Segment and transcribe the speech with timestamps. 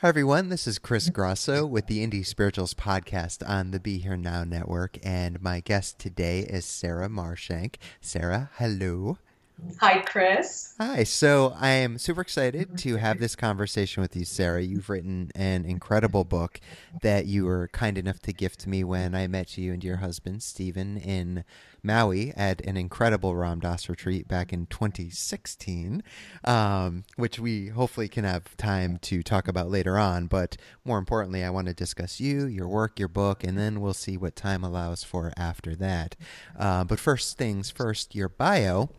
[0.00, 0.48] Hi, everyone.
[0.48, 4.96] This is Chris Grosso with the Indie Spirituals podcast on the Be Here Now Network.
[5.02, 7.78] And my guest today is Sarah Marshank.
[8.00, 9.18] Sarah, hello.
[9.80, 10.76] Hi, Chris.
[10.78, 11.02] Hi.
[11.02, 12.76] So I am super excited mm-hmm.
[12.76, 14.62] to have this conversation with you, Sarah.
[14.62, 16.60] You've written an incredible book
[17.02, 20.44] that you were kind enough to gift me when I met you and your husband,
[20.44, 21.42] Stephen, in
[21.82, 26.02] Maui at an incredible Ram Dass retreat back in 2016,
[26.44, 30.26] um, which we hopefully can have time to talk about later on.
[30.26, 33.94] But more importantly, I want to discuss you, your work, your book, and then we'll
[33.94, 36.16] see what time allows for after that.
[36.58, 38.90] Uh, but first things first, your bio.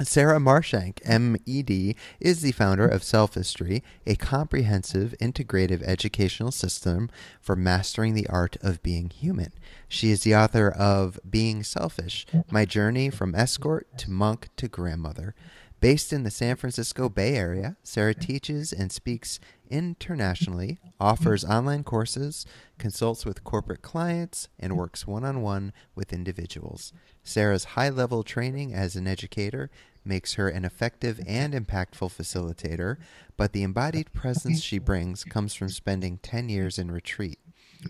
[0.00, 7.10] Sarah Marshank, MED, is the founder of Selfistry, a comprehensive integrative educational system
[7.40, 9.52] for mastering the art of being human.
[9.88, 15.34] She is the author of Being Selfish My Journey from Escort to Monk to Grandmother.
[15.82, 21.52] Based in the San Francisco Bay Area, Sarah teaches and speaks internationally, offers mm-hmm.
[21.54, 22.46] online courses,
[22.78, 24.78] consults with corporate clients, and mm-hmm.
[24.78, 26.92] works one on one with individuals.
[27.24, 29.72] Sarah's high level training as an educator
[30.04, 32.98] makes her an effective and impactful facilitator,
[33.36, 37.40] but the embodied presence she brings comes from spending 10 years in retreat.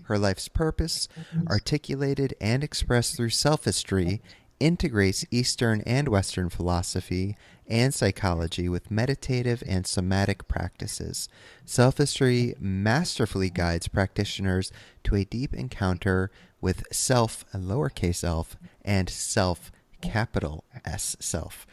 [0.05, 1.47] Her life's purpose, mm-hmm.
[1.49, 4.21] articulated and expressed through selfistry,
[4.63, 7.37] integrates Eastern and Western philosophy
[7.67, 11.29] and psychology with meditative and somatic practices.
[11.67, 14.71] Selfistry masterfully guides practitioners
[15.03, 16.31] to a deep encounter
[16.61, 21.67] with self, lowercase elf, and self, capital S self.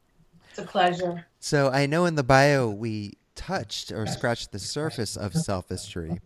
[0.50, 1.26] It's a pleasure.
[1.38, 6.18] So I know in the bio we touched or scratched the surface of selfistry,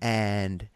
[0.00, 0.68] and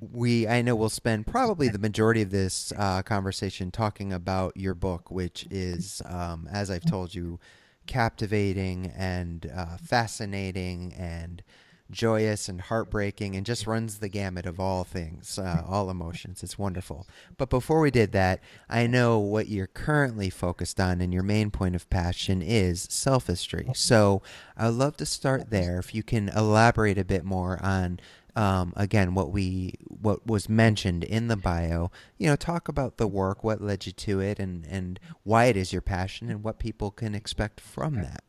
[0.00, 4.74] we I know we'll spend probably the majority of this uh, conversation talking about your
[4.74, 7.38] book, which is, um, as I've told you,
[7.86, 11.42] captivating and uh, fascinating and
[11.90, 16.42] joyous and heartbreaking and just runs the gamut of all things, uh, all emotions.
[16.42, 17.06] It's wonderful.
[17.36, 21.50] But before we did that, I know what you're currently focused on and your main
[21.50, 23.74] point of passion is selfistry.
[23.76, 24.22] So
[24.56, 25.78] I'd love to start there.
[25.78, 28.00] If you can elaborate a bit more on.
[28.36, 33.08] Um, again, what we what was mentioned in the bio, you know, talk about the
[33.08, 36.60] work, what led you to it, and and why it is your passion, and what
[36.60, 38.22] people can expect from that.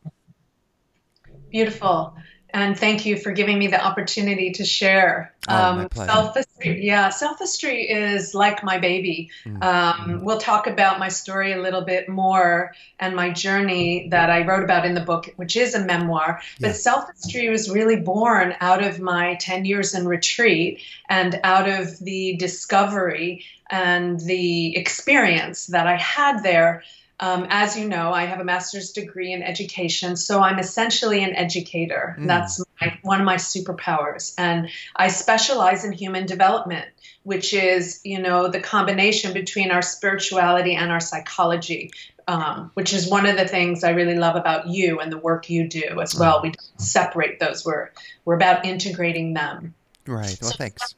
[1.51, 2.15] Beautiful
[2.51, 5.33] and thank you for giving me the opportunity to share.
[5.47, 9.29] Oh, um, selfistry, yeah, selfistry is like my baby.
[9.45, 9.63] Mm-hmm.
[9.63, 14.45] Um, we'll talk about my story a little bit more and my journey that I
[14.45, 16.41] wrote about in the book, which is a memoir.
[16.59, 21.99] But selfistry was really born out of my 10 years in retreat and out of
[21.99, 26.83] the discovery and the experience that I had there
[27.19, 31.35] um, as you know, I have a master's degree in education, so I'm essentially an
[31.35, 32.15] educator.
[32.19, 32.27] Mm.
[32.27, 34.33] That's my, one of my superpowers.
[34.37, 36.85] And I specialize in human development,
[37.23, 41.91] which is, you know, the combination between our spirituality and our psychology.
[42.29, 45.49] um, which is one of the things I really love about you and the work
[45.49, 46.41] you do as well.
[46.43, 47.65] We don't separate those.
[47.65, 47.89] We're
[48.23, 49.73] we're about integrating them.
[50.05, 50.37] Right.
[50.39, 50.93] Well, so, thanks.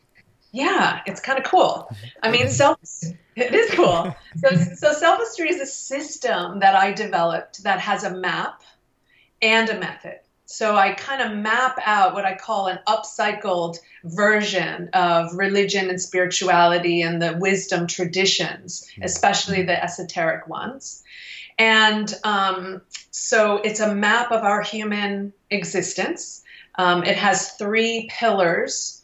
[0.51, 1.89] Yeah, it's kind of cool.
[2.21, 2.77] I mean, self
[3.35, 4.15] it is cool.
[4.37, 8.61] So, so Selfistry is a system that I developed that has a map
[9.41, 10.19] and a method.
[10.45, 16.01] So I kind of map out what I call an upcycled version of religion and
[16.01, 19.03] spirituality and the wisdom traditions, hmm.
[19.03, 21.03] especially the esoteric ones.
[21.57, 22.81] And um,
[23.11, 26.43] so it's a map of our human existence.
[26.75, 29.00] Um, it has three pillars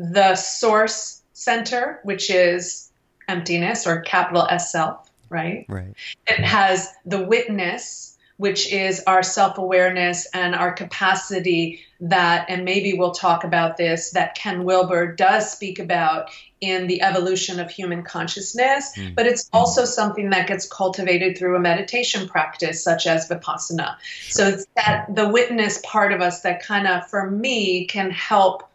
[0.00, 2.90] the source center, which is
[3.28, 5.66] emptiness or capital S self, right?
[5.68, 5.94] Right.
[6.26, 12.94] It has the witness, which is our self awareness and our capacity that, and maybe
[12.94, 16.30] we'll talk about this, that Ken Wilber does speak about
[16.62, 19.14] in the evolution of human consciousness, mm.
[19.14, 23.96] but it's also something that gets cultivated through a meditation practice such as Vipassana.
[24.02, 24.30] Sure.
[24.30, 28.69] So it's that the witness part of us that kind of, for me, can help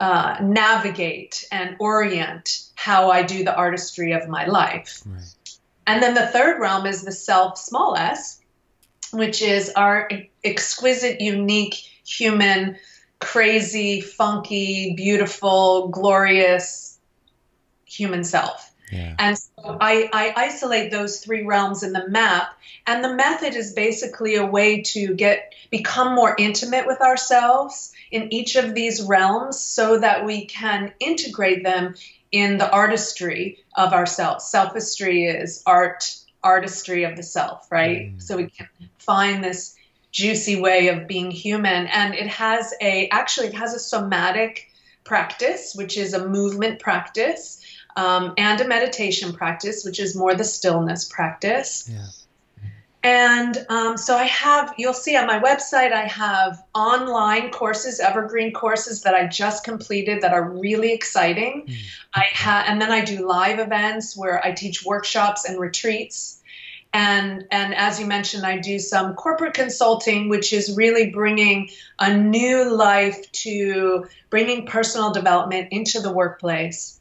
[0.00, 5.02] uh, navigate and orient how I do the artistry of my life.
[5.04, 5.34] Right.
[5.86, 8.40] And then the third realm is the self, small s,
[9.12, 10.08] which is our
[10.42, 11.74] exquisite, unique
[12.06, 12.76] human,
[13.18, 16.98] crazy, funky, beautiful, glorious
[17.84, 18.72] human self.
[18.90, 19.14] Yeah.
[19.18, 22.48] And I, I isolate those three realms in the map.
[22.86, 28.32] And the method is basically a way to get become more intimate with ourselves in
[28.32, 31.94] each of these realms so that we can integrate them
[32.32, 34.50] in the artistry of ourselves.
[34.52, 38.14] Selfistry is art artistry of the self, right?
[38.14, 38.22] Mm.
[38.22, 38.68] So we can
[38.98, 39.76] find this
[40.10, 41.86] juicy way of being human.
[41.86, 44.70] And it has a, actually, it has a somatic
[45.04, 47.59] practice, which is a movement practice,
[47.96, 51.90] um, and a meditation practice, which is more the stillness practice.
[51.92, 52.06] Yeah.
[53.02, 58.52] And um, so I have, you'll see on my website, I have online courses, evergreen
[58.52, 61.66] courses that I just completed that are really exciting.
[61.66, 61.76] Mm.
[62.14, 66.42] I have, and then I do live events where I teach workshops and retreats.
[66.92, 71.70] And, and as you mentioned, I do some corporate consulting, which is really bringing
[72.00, 76.99] a new life to bringing personal development into the workplace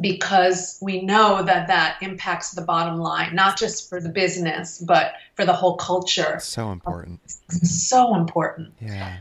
[0.00, 5.14] because we know that that impacts the bottom line, not just for the business, but
[5.34, 6.38] for the whole culture.
[6.40, 7.20] So important.
[7.50, 8.74] So important.
[8.80, 9.18] Yeah.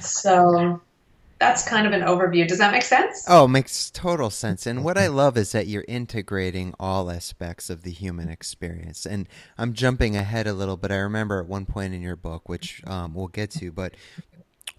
[0.00, 0.80] So
[1.38, 2.46] that's kind of an overview.
[2.46, 3.24] Does that make sense?
[3.28, 4.66] Oh, makes total sense.
[4.66, 9.04] And what I love is that you're integrating all aspects of the human experience.
[9.04, 9.28] And
[9.58, 12.82] I'm jumping ahead a little, but I remember at one point in your book, which
[12.86, 13.94] um, we'll get to, but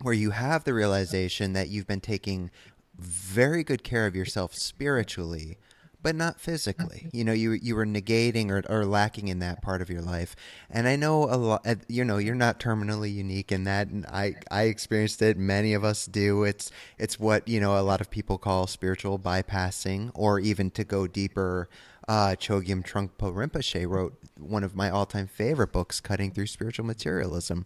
[0.01, 2.51] where you have the realization that you've been taking
[2.97, 5.57] very good care of yourself spiritually
[6.05, 7.09] but not physically.
[7.13, 10.35] You know, you you were negating or, or lacking in that part of your life.
[10.69, 11.65] And I know a lot.
[11.65, 13.87] Uh, you know, you're not terminally unique in that.
[13.87, 15.35] And I I experienced it.
[15.35, 16.43] Many of us do.
[16.43, 16.69] It's
[16.99, 21.07] it's what you know a lot of people call spiritual bypassing, or even to go
[21.07, 21.69] deeper.
[22.07, 27.65] Uh, Chogyam Trungpa Rinpoche wrote one of my all-time favorite books, Cutting Through Spiritual Materialism,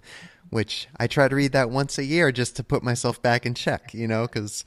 [0.50, 3.54] which I try to read that once a year just to put myself back in
[3.54, 3.94] check.
[3.94, 4.64] You know, because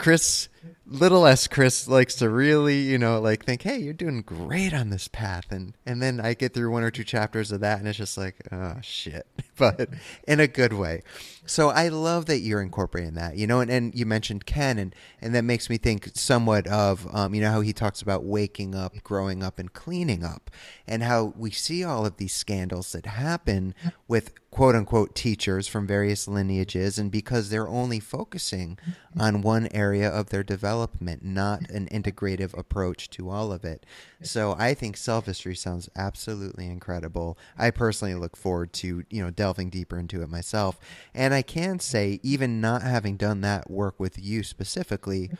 [0.00, 0.48] Chris,
[0.86, 4.90] little s Chris likes to really, you know, like think, hey, you're doing great on
[4.90, 7.88] this path, and and then I get through one or two chapters of that, and
[7.88, 9.26] it's just like, oh shit,
[9.56, 9.88] but
[10.26, 11.02] in a good way.
[11.46, 14.94] So I love that you're incorporating that, you know, and, and you mentioned Ken, and
[15.20, 18.74] and that makes me think somewhat of, um, you know, how he talks about waking
[18.74, 20.50] up, growing up, and cleaning up,
[20.86, 23.74] and how we see all of these scandals that happen
[24.08, 28.78] with quote unquote teachers from various lineages, and because they're only focusing
[29.18, 33.86] on one area of their development, not an integrative approach to all of it.
[34.20, 37.38] So I think Selfistry sounds absolutely incredible.
[37.56, 40.80] I personally look forward to, you know, delving deeper into it myself.
[41.14, 45.30] And I can say, even not having done that work with you specifically,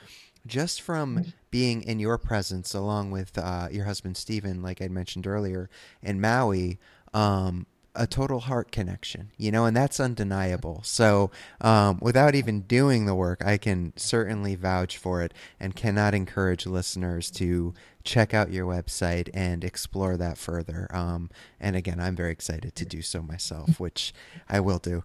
[0.46, 5.26] just from being in your presence along with uh, your husband Stephen, like I mentioned
[5.26, 5.68] earlier,
[6.04, 6.78] in Maui,
[7.12, 10.80] um, a total heart connection, you know, and that's undeniable.
[10.85, 11.30] So,
[11.61, 16.66] um, without even doing the work, I can certainly vouch for it and cannot encourage
[16.66, 20.87] listeners to check out your website and explore that further.
[20.90, 24.14] Um, and again, I'm very excited to do so myself, which
[24.49, 25.04] I will do.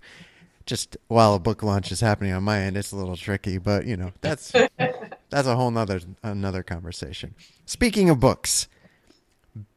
[0.65, 3.85] Just while a book launch is happening on my end, it's a little tricky, but
[3.85, 4.51] you know that's
[5.29, 7.35] that's a whole nother another conversation.
[7.65, 8.67] Speaking of books,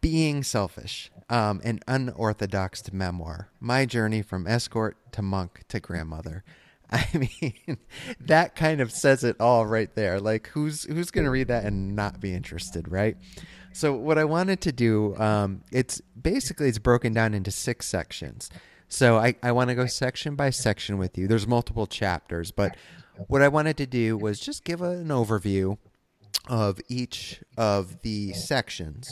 [0.00, 3.50] being selfish um, an unorthodox memoir.
[3.61, 6.44] My journey from escort to monk to grandmother.
[6.90, 7.78] I mean,
[8.20, 10.20] that kind of says it all right there.
[10.20, 13.16] Like, who's who's going to read that and not be interested, right?
[13.73, 18.50] So what I wanted to do, um, it's basically it's broken down into six sections.
[18.88, 21.28] So I, I want to go section by section with you.
[21.28, 22.75] There's multiple chapters, but
[23.26, 25.76] what I wanted to do was just give an overview
[26.49, 29.11] of each of the sections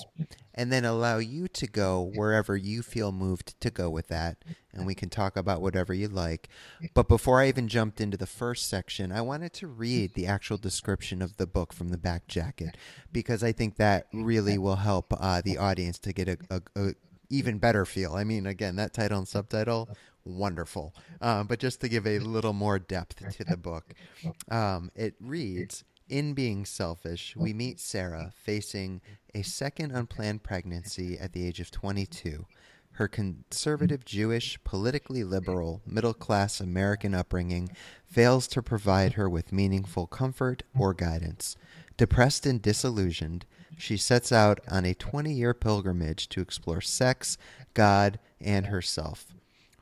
[0.56, 4.38] and then allow you to go wherever you feel moved to go with that
[4.72, 6.48] and we can talk about whatever you like.
[6.94, 10.56] But before i even jumped into the first section i wanted to read the actual
[10.56, 12.76] description of the book from the back jacket
[13.12, 16.94] because i think that really will help uh, the audience to get a, a, a,
[17.28, 18.14] even better feel.
[18.14, 19.88] I mean again that title and subtitle
[20.24, 20.92] wonderful.
[21.20, 23.94] Uh, but just to give a little more depth to the book
[24.50, 29.00] um, it reads in being selfish, we meet Sarah facing
[29.34, 32.46] a second unplanned pregnancy at the age of 22.
[32.92, 37.70] Her conservative Jewish, politically liberal, middle class American upbringing
[38.06, 41.56] fails to provide her with meaningful comfort or guidance.
[41.98, 43.44] Depressed and disillusioned,
[43.76, 47.36] she sets out on a 20 year pilgrimage to explore sex,
[47.74, 49.26] God, and herself.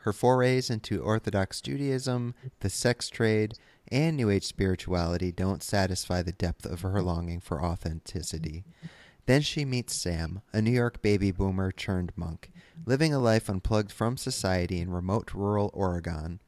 [0.00, 3.54] Her forays into Orthodox Judaism, the sex trade,
[3.90, 8.64] and New Age spirituality don't satisfy the depth of her longing for authenticity.
[9.26, 12.50] Then she meets Sam, a New York baby boomer turned monk,
[12.84, 16.40] living a life unplugged from society in remote rural Oregon.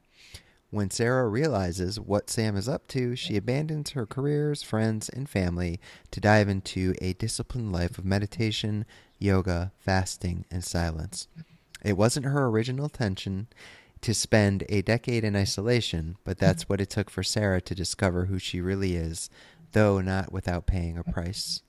[0.69, 5.79] When Sarah realizes what Sam is up to, she abandons her careers, friends, and family
[6.11, 8.85] to dive into a disciplined life of meditation,
[9.17, 11.29] yoga, fasting, and silence.
[11.83, 13.47] It wasn't her original intention,
[14.01, 18.25] to spend a decade in isolation, but that's what it took for Sarah to discover
[18.25, 19.29] who she really is,
[19.71, 21.61] though not without paying a price.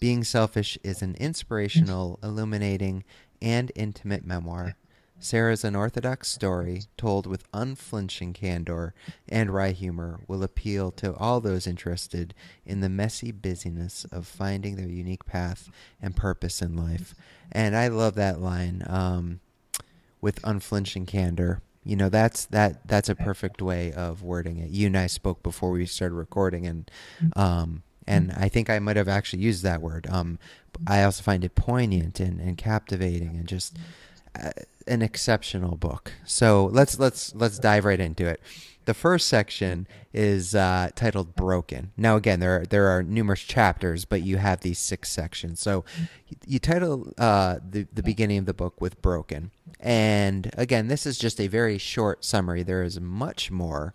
[0.00, 3.04] Being Selfish is an inspirational, illuminating,
[3.40, 4.76] and intimate memoir.
[5.18, 8.92] Sarah's unorthodox story, told with unflinching candor
[9.28, 12.34] and wry humor, will appeal to all those interested
[12.66, 15.70] in the messy busyness of finding their unique path
[16.02, 17.14] and purpose in life.
[17.50, 19.40] And I love that line um,
[20.20, 24.70] with unflinching candor you know that's that that's a perfect way of wording it.
[24.70, 26.90] You and i spoke before we started recording and
[27.36, 30.06] um and i think i might have actually used that word.
[30.10, 30.38] Um
[30.86, 33.76] i also find it poignant and, and captivating and just
[34.42, 34.50] uh,
[34.86, 36.12] an exceptional book.
[36.24, 38.40] So let's let's let's dive right into it
[38.84, 44.04] the first section is uh, titled "Broken." Now, again, there are, there are numerous chapters,
[44.04, 45.60] but you have these six sections.
[45.60, 45.84] So,
[46.28, 49.50] you, you title uh, the the beginning of the book with "Broken,"
[49.84, 52.62] And again, this is just a very short summary.
[52.62, 53.92] There is much more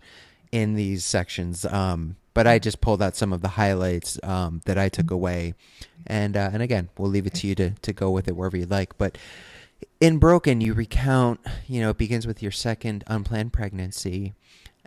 [0.52, 4.78] in these sections, um, but I just pulled out some of the highlights um, that
[4.78, 5.54] I took away.
[6.06, 8.56] And uh, and again, we'll leave it to you to to go with it wherever
[8.56, 8.96] you like.
[8.98, 9.18] But
[10.00, 14.34] in Broken, you recount, you know, it begins with your second unplanned pregnancy,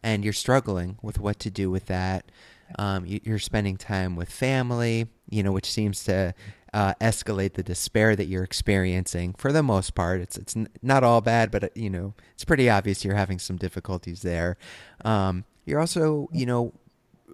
[0.03, 2.31] and you're struggling with what to do with that.
[2.77, 6.33] Um, you, are spending time with family, you know, which seems to
[6.74, 9.36] uh, escalate the despair that you're experiencing.
[9.38, 12.69] For the most part, it's it's not all bad, but uh, you know it's pretty
[12.69, 14.57] obvious you're having some difficulties there.
[15.05, 16.74] Um, you're also you know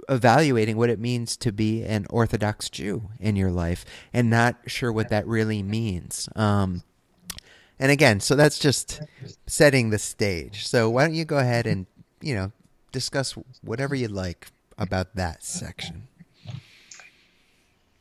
[0.10, 4.92] evaluating what it means to be an Orthodox Jew in your life, and not sure
[4.92, 6.28] what that really means.
[6.36, 6.84] Um,
[7.80, 9.02] and again, so that's just
[9.48, 10.68] setting the stage.
[10.68, 11.86] So why don't you go ahead and
[12.20, 12.52] you know
[12.92, 16.08] discuss whatever you like about that section.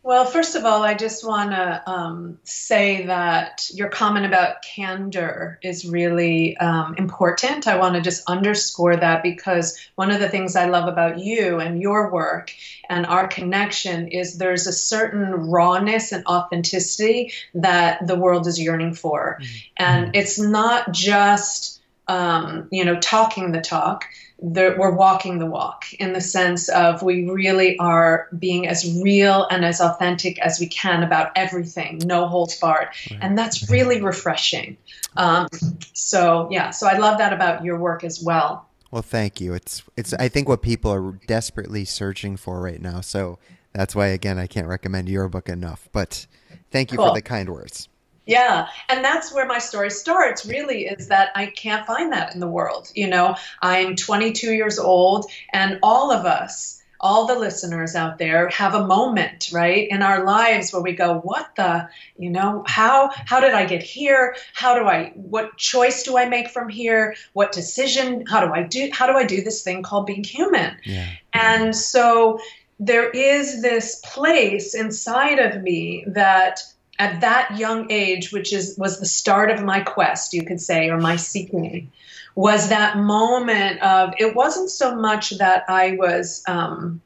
[0.09, 5.59] Well, first of all, I just want to um, say that your comment about candor
[5.63, 7.67] is really um, important.
[7.67, 11.59] I want to just underscore that because one of the things I love about you
[11.61, 12.55] and your work
[12.89, 18.95] and our connection is there's a certain rawness and authenticity that the world is yearning
[18.95, 19.39] for.
[19.43, 19.57] Mm-hmm.
[19.77, 24.07] And it's not just, um, you know, talking the talk
[24.41, 29.65] we're walking the walk in the sense of we really are being as real and
[29.65, 33.19] as authentic as we can about everything, no holds barred, right.
[33.21, 34.77] and that's really refreshing.
[35.17, 35.49] Um,
[35.93, 38.69] so yeah, so I love that about your work as well.
[38.93, 39.55] Well, thank you.
[39.55, 43.01] It's it's I think what people are desperately searching for right now.
[43.01, 43.39] So
[43.73, 45.89] that's why again I can't recommend your book enough.
[45.93, 46.27] But
[46.71, 47.09] thank you cool.
[47.09, 47.89] for the kind words.
[48.29, 52.41] Yeah, and that's where my story starts really is that I can't find that in
[52.41, 52.93] the world.
[52.95, 58.51] You know, I'm 22 years old, and all of us, all the listeners out there
[58.51, 63.11] have a moment, right, in our lives where we go, "What the, you know, how
[63.15, 64.37] how did I get here?
[64.53, 67.17] How do I what choice do I make from here?
[67.33, 68.27] What decision?
[68.27, 71.07] How do I do how do I do this thing called being human?" Yeah.
[71.33, 72.41] And so
[72.79, 76.61] there is this place inside of me that
[76.99, 80.89] at that young age, which is was the start of my quest, you could say,
[80.89, 81.91] or my seeking,
[82.35, 87.01] was that moment of it wasn't so much that I was um,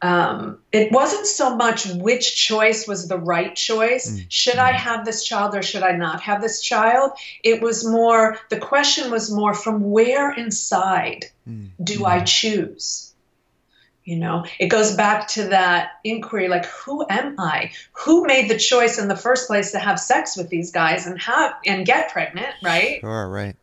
[0.00, 4.10] um, it wasn't so much which choice was the right choice.
[4.10, 4.26] Mm.
[4.28, 4.76] Should I mm.
[4.76, 7.12] have this child or should I not have this child?
[7.42, 11.70] It was more, the question was more from where inside mm.
[11.82, 13.07] do I choose?
[14.08, 17.72] You know, it goes back to that inquiry like, who am I?
[17.92, 21.20] Who made the choice in the first place to have sex with these guys and
[21.20, 23.00] have and get pregnant, right?
[23.00, 23.54] Sure, right.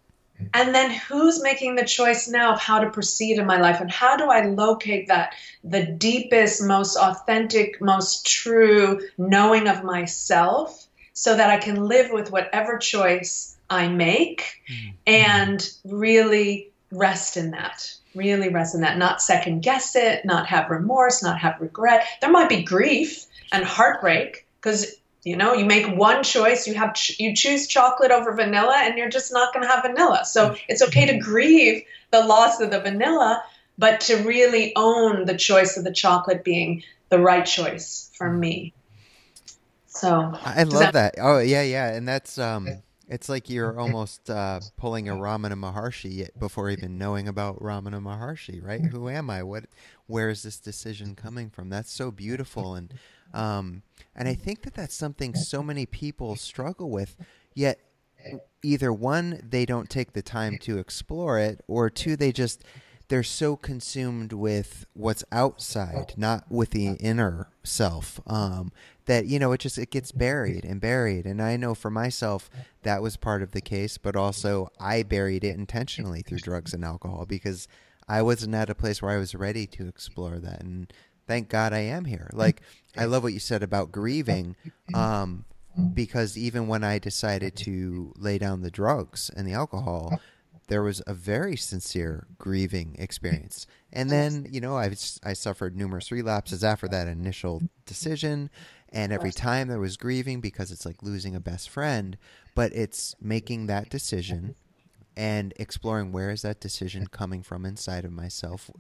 [0.54, 3.90] And then who's making the choice now of how to proceed in my life and
[3.90, 5.34] how do I locate that
[5.64, 12.32] the deepest, most authentic, most true knowing of myself so that I can live with
[12.32, 14.92] whatever choice I make mm-hmm.
[15.08, 17.96] and really rest in that.
[18.16, 22.06] Really rest in that, not second guess it, not have remorse, not have regret.
[22.22, 24.96] There might be grief and heartbreak because
[25.26, 28.96] you know, you make one choice, you have ch- you choose chocolate over vanilla and
[28.96, 30.24] you're just not going to have vanilla.
[30.24, 33.44] So it's okay to grieve the loss of the vanilla,
[33.78, 38.74] but to really own the choice of the chocolate being the right choice for me.
[39.88, 42.68] So I love that, that, Oh yeah, yeah, and that's um
[43.08, 48.64] it's like you're almost uh, pulling a Ramana Maharshi before even knowing about Ramana Maharshi,
[48.64, 48.82] right?
[48.86, 49.44] Who am I?
[49.44, 49.66] What
[50.08, 51.70] where is this decision coming from?
[51.70, 52.94] That's so beautiful and
[53.34, 53.84] um
[54.16, 57.16] and I think that that's something so many people struggle with,
[57.54, 57.80] yet
[58.64, 62.64] either one, they don't take the time to explore it, or two, they just
[63.08, 68.72] they're so consumed with what's outside, not with the inner self, um,
[69.06, 71.26] that you know it just it gets buried and buried.
[71.26, 72.50] And I know for myself
[72.84, 76.84] that was part of the case, but also I buried it intentionally through drugs and
[76.84, 77.68] alcohol because
[78.08, 80.62] I wasn't at a place where I was ready to explore that.
[80.62, 80.92] And
[81.28, 82.30] thank God I am here.
[82.34, 82.62] Like
[82.98, 84.56] I love what you said about grieving,
[84.94, 85.46] um,
[85.94, 90.20] because even when I decided to lay down the drugs and the alcohol,
[90.68, 93.68] there was a very sincere grieving experience.
[93.94, 98.50] And then, you know, I I suffered numerous relapses after that initial decision,
[98.96, 102.18] and every time there was grieving because it's like losing a best friend,
[102.56, 104.56] but it's making that decision
[105.16, 108.72] and exploring where is that decision coming from inside of myself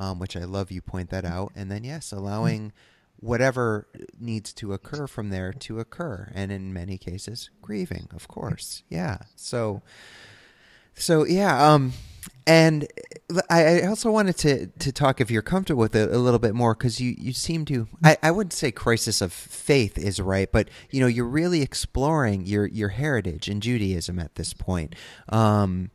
[0.00, 1.52] um, which I love you point that out.
[1.54, 2.72] And then, yes, allowing
[3.16, 3.86] whatever
[4.18, 6.32] needs to occur from there to occur.
[6.34, 8.82] And in many cases, grieving, of course.
[8.88, 9.18] Yeah.
[9.36, 9.82] So,
[10.94, 11.70] so yeah.
[11.70, 11.92] Um,
[12.50, 12.88] and
[13.48, 16.74] I also wanted to, to talk, if you're comfortable with it, a little bit more,
[16.74, 20.68] because you, you seem to, I, I wouldn't say crisis of faith is right, but,
[20.90, 24.96] you know, you're really exploring your, your heritage in Judaism at this point.
[25.28, 25.92] Um,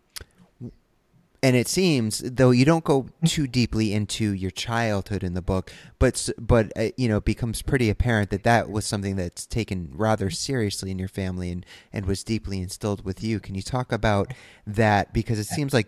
[1.43, 5.71] and it seems though you don't go too deeply into your childhood in the book
[5.99, 9.91] but but uh, you know it becomes pretty apparent that that was something that's taken
[9.93, 11.63] rather seriously in your family and
[11.93, 14.33] and was deeply instilled with you can you talk about
[14.65, 15.87] that because it seems like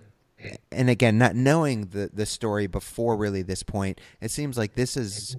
[0.71, 4.95] and again not knowing the the story before really this point it seems like this
[4.95, 5.37] is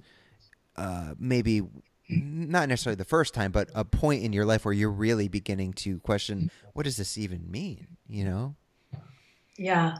[0.75, 1.61] uh, maybe
[2.09, 5.73] not necessarily the first time but a point in your life where you're really beginning
[5.73, 8.55] to question what does this even mean you know
[9.57, 9.99] yeah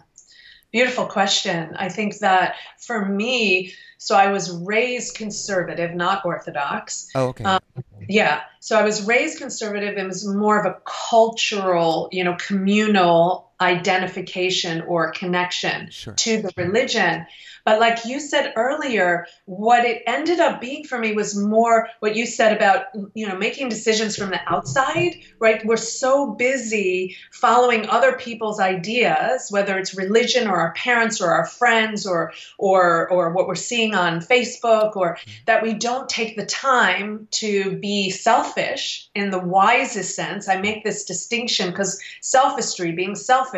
[0.71, 1.75] Beautiful question.
[1.77, 7.09] I think that for me, so I was raised conservative, not Orthodox.
[7.15, 7.43] Oh, okay.
[7.43, 7.59] Um,
[8.07, 8.41] yeah.
[8.59, 9.97] So I was raised conservative.
[9.97, 16.13] It was more of a cultural, you know, communal identification or connection sure.
[16.13, 17.25] to the religion.
[17.65, 22.15] But like you said earlier, what it ended up being for me was more what
[22.15, 25.63] you said about, you know, making decisions from the outside, right?
[25.65, 31.45] We're so busy following other people's ideas, whether it's religion or our parents or our
[31.45, 35.31] friends or or or what we're seeing on Facebook or mm-hmm.
[35.45, 40.47] that we don't take the time to be selfish in the wisest sense.
[40.47, 43.48] I make this distinction because selfistry, being selfish,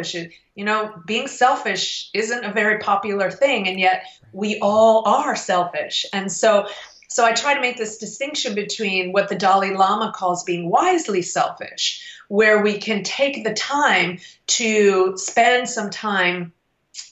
[0.55, 6.05] you know, being selfish isn't a very popular thing, and yet we all are selfish.
[6.13, 6.67] And so,
[7.09, 11.21] so I try to make this distinction between what the Dalai Lama calls being wisely
[11.21, 16.53] selfish, where we can take the time to spend some time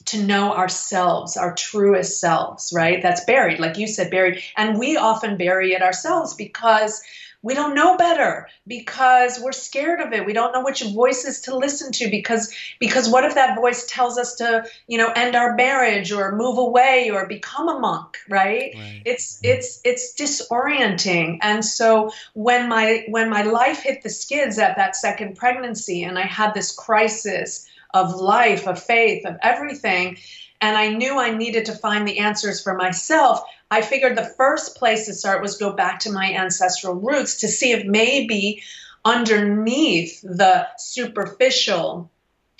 [0.06, 3.02] to know ourselves, our truest selves, right?
[3.02, 4.42] That's buried, like you said, buried.
[4.56, 7.02] And we often bury it ourselves because
[7.42, 10.26] we don't know better because we're scared of it.
[10.26, 14.18] We don't know which voices to listen to because because what if that voice tells
[14.18, 18.72] us to you know end our marriage or move away or become a monk right,
[18.74, 19.02] right.
[19.06, 21.38] it's it's it's disorienting.
[21.40, 26.18] And so when my when my life hit the skids at that second pregnancy and
[26.18, 30.16] i had this crisis of life of faith of everything
[30.60, 34.76] and I knew I needed to find the answers for myself, I figured the first
[34.76, 38.62] place to start was go back to my ancestral roots to see if maybe
[39.04, 42.10] underneath the superficial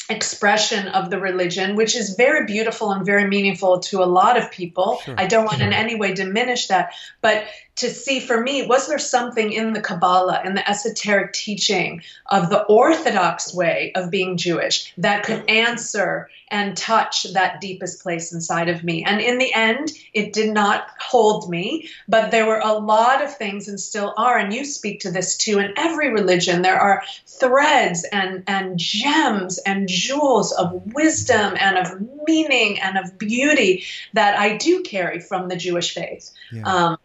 [0.09, 4.51] expression of the religion, which is very beautiful and very meaningful to a lot of
[4.51, 5.01] people.
[5.05, 5.15] Sure.
[5.17, 5.67] I don't want sure.
[5.67, 6.93] in any way diminish that.
[7.21, 7.45] But
[7.81, 12.51] to see for me, was there something in the Kabbalah, and the esoteric teaching of
[12.51, 18.69] the Orthodox way of being Jewish that could answer and touch that deepest place inside
[18.69, 19.03] of me?
[19.03, 23.35] And in the end, it did not hold me, but there were a lot of
[23.35, 25.59] things and still are, and you speak to this too.
[25.59, 31.99] In every religion, there are threads and, and gems and jewels of wisdom and of
[32.27, 36.31] meaning and of beauty that I do carry from the Jewish faith.
[36.53, 36.65] Yeah.
[36.65, 36.99] Um,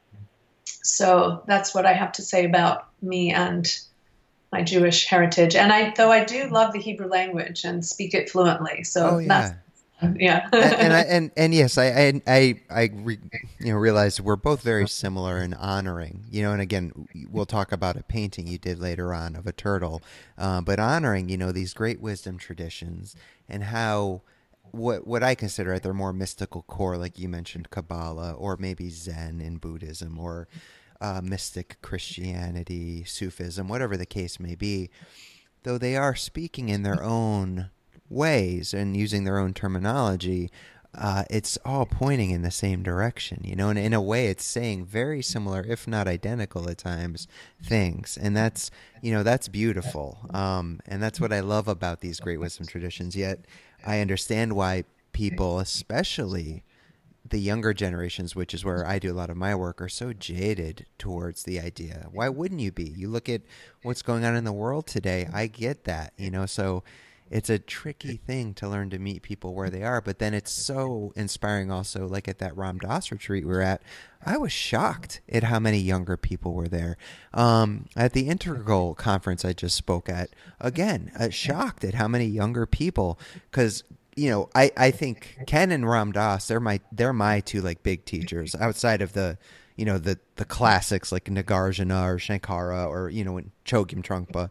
[0.85, 3.67] so that's what I have to say about me and
[4.51, 5.55] my Jewish heritage.
[5.55, 9.17] And I, though I do love the Hebrew language and speak it fluently, so oh,
[9.17, 9.55] yeah.
[10.15, 10.47] yeah.
[10.51, 13.17] and, and, I, and and yes, I I I, I re,
[13.59, 16.25] you know realized we're both very similar in honoring.
[16.29, 19.51] You know, and again, we'll talk about a painting you did later on of a
[19.51, 20.03] turtle,
[20.37, 23.15] uh, but honoring you know these great wisdom traditions
[23.49, 24.21] and how
[24.71, 28.89] what what I consider at their more mystical core, like you mentioned, Kabbalah or maybe
[28.89, 30.47] Zen in Buddhism or
[31.01, 34.89] uh, mystic Christianity, Sufism, whatever the case may be,
[35.63, 37.69] though they are speaking in their own
[38.09, 40.49] ways and using their own terminology,
[40.97, 44.45] uh, it's all pointing in the same direction, you know, and in a way it's
[44.45, 47.27] saying very similar, if not identical at times,
[47.61, 48.17] things.
[48.21, 50.17] And that's, you know, that's beautiful.
[50.33, 53.15] Um, and that's what I love about these great wisdom traditions.
[53.15, 53.45] Yet
[53.85, 56.63] I understand why people, especially
[57.27, 60.13] the younger generations, which is where I do a lot of my work, are so
[60.13, 62.07] jaded towards the idea.
[62.11, 62.83] Why wouldn't you be?
[62.83, 63.41] You look at
[63.81, 65.27] what's going on in the world today.
[65.33, 66.45] I get that, you know.
[66.45, 66.83] So
[67.29, 70.51] it's a tricky thing to learn to meet people where they are, but then it's
[70.51, 71.71] so inspiring.
[71.71, 73.81] Also, like at that Ram Dass retreat we were at,
[74.23, 76.97] I was shocked at how many younger people were there.
[77.33, 82.25] Um, at the Integral conference I just spoke at, again, uh, shocked at how many
[82.25, 83.83] younger people because
[84.15, 87.83] you know, I, I think Ken and Ram Dass, they're my they're my two like
[87.83, 89.37] big teachers outside of the
[89.75, 94.49] you know the the classics like Nagarjuna or Shankara or you know in Chogyam Trungpa,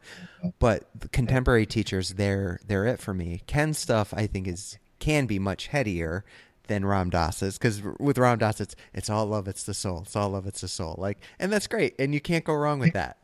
[0.58, 3.42] but the contemporary teachers they're they're it for me.
[3.46, 6.24] Ken's stuff I think is can be much headier
[6.66, 10.16] than Ram Dass's because with Ram Dass it's it's all love it's the soul it's
[10.16, 10.94] all love it's the soul.
[10.98, 13.18] Like and that's great and you can't go wrong with that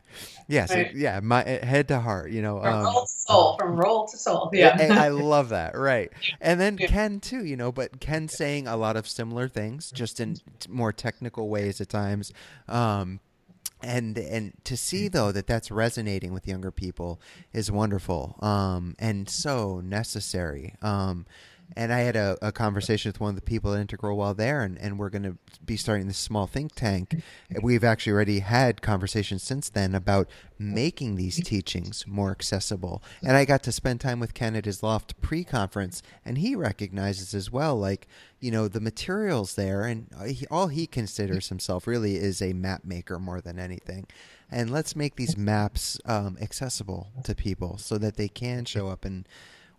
[0.47, 0.93] Yes, right.
[0.93, 4.07] yeah, my eh, head to heart, you know, from um, role to soul, from role
[4.07, 4.49] to soul.
[4.53, 5.77] Yeah, I love that.
[5.77, 6.87] Right, and then yeah.
[6.87, 10.37] Ken too, you know, but Ken saying a lot of similar things, just in
[10.69, 12.33] more technical ways at times.
[12.67, 13.19] Um,
[13.83, 17.19] and and to see though that that's resonating with younger people
[17.51, 20.75] is wonderful um, and so necessary.
[20.81, 21.25] Um,
[21.75, 24.61] and I had a, a, conversation with one of the people at Integral while there,
[24.61, 27.23] and, and we're going to be starting this small think tank.
[27.61, 30.29] We've actually already had conversations since then about
[30.59, 33.01] making these teachings more accessible.
[33.23, 36.55] And I got to spend time with Ken at his loft pre conference, and he
[36.55, 38.07] recognizes as well, like,
[38.39, 42.83] you know, the materials there, and he, all he considers himself really is a map
[42.83, 44.07] maker more than anything.
[44.51, 49.05] And let's make these maps um, accessible to people so that they can show up
[49.05, 49.25] and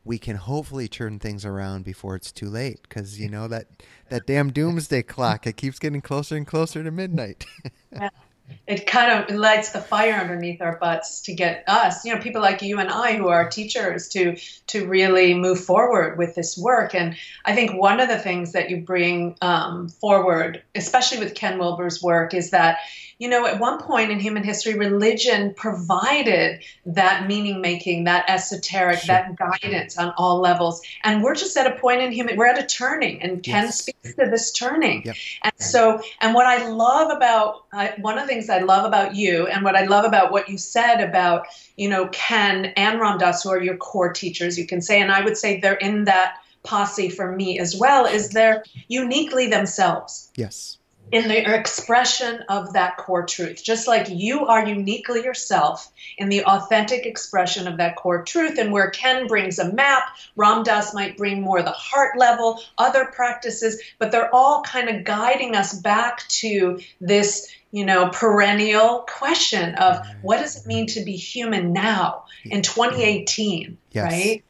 [0.05, 3.67] we can hopefully turn things around before it's too late because you know that
[4.09, 7.47] that damn doomsday clock it keeps getting closer and closer to midnight
[7.93, 8.09] yeah.
[8.67, 12.43] it kind of lights the fire underneath our butts to get us you know people
[12.43, 14.37] like you and i who are teachers to
[14.67, 18.71] to really move forward with this work and i think one of the things that
[18.71, 22.79] you bring um, forward especially with ken wilber's work is that
[23.23, 28.99] you know, at one point in human history, religion provided that meaning making, that esoteric,
[28.99, 29.15] sure.
[29.15, 30.83] that guidance on all levels.
[31.05, 33.79] And we're just at a point in human, we're at a turning, and Ken yes.
[33.79, 35.05] speaks to this turning.
[35.05, 35.15] Yep.
[35.45, 39.15] And so, and what I love about, uh, one of the things I love about
[39.15, 43.19] you, and what I love about what you said about, you know, Ken and Ram
[43.19, 46.05] Dass, who are your core teachers, you can say, and I would say they're in
[46.05, 50.31] that posse for me as well, is they're uniquely themselves.
[50.37, 50.79] Yes
[51.13, 53.63] in the expression of that core truth.
[53.63, 58.73] Just like you are uniquely yourself in the authentic expression of that core truth, and
[58.73, 60.03] where Ken brings a map,
[60.37, 65.05] Ram Dass might bring more the heart level, other practices, but they're all kind of
[65.05, 70.19] guiding us back to this you know, perennial question of mm-hmm.
[70.21, 72.83] what does it mean to be human now in mm-hmm.
[72.83, 74.13] 2018, yes.
[74.13, 74.45] right?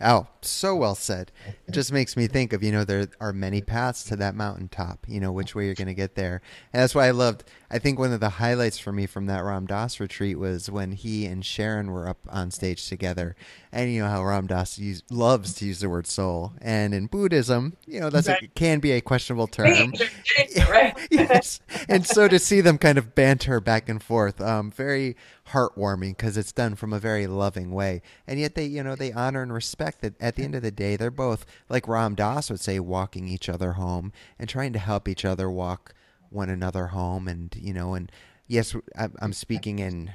[0.00, 1.32] Oh, so well said.
[1.66, 5.06] It just makes me think of, you know, there are many paths to that mountaintop,
[5.08, 6.40] you know, which way you're going to get there.
[6.72, 9.42] And that's why I loved, I think one of the highlights for me from that
[9.42, 13.34] Ram Dass retreat was when he and Sharon were up on stage together.
[13.72, 16.52] And you know how Ram Dass use, loves to use the word soul.
[16.62, 18.44] And in Buddhism, you know, that's right.
[18.44, 19.92] a, can be a questionable term.
[20.70, 20.96] right.
[21.10, 21.60] yes.
[21.88, 25.16] And so to see them kind of banter back and forth, um, very
[25.48, 28.02] heartwarming because it's done from a very loving way.
[28.26, 30.62] And yet they, you know, they honor and respect that at at the end of
[30.62, 34.72] the day, they're both like Ram Dass would say, walking each other home and trying
[34.72, 35.94] to help each other walk
[36.30, 37.28] one another home.
[37.28, 38.10] And you know, and
[38.46, 40.12] yes, I'm speaking in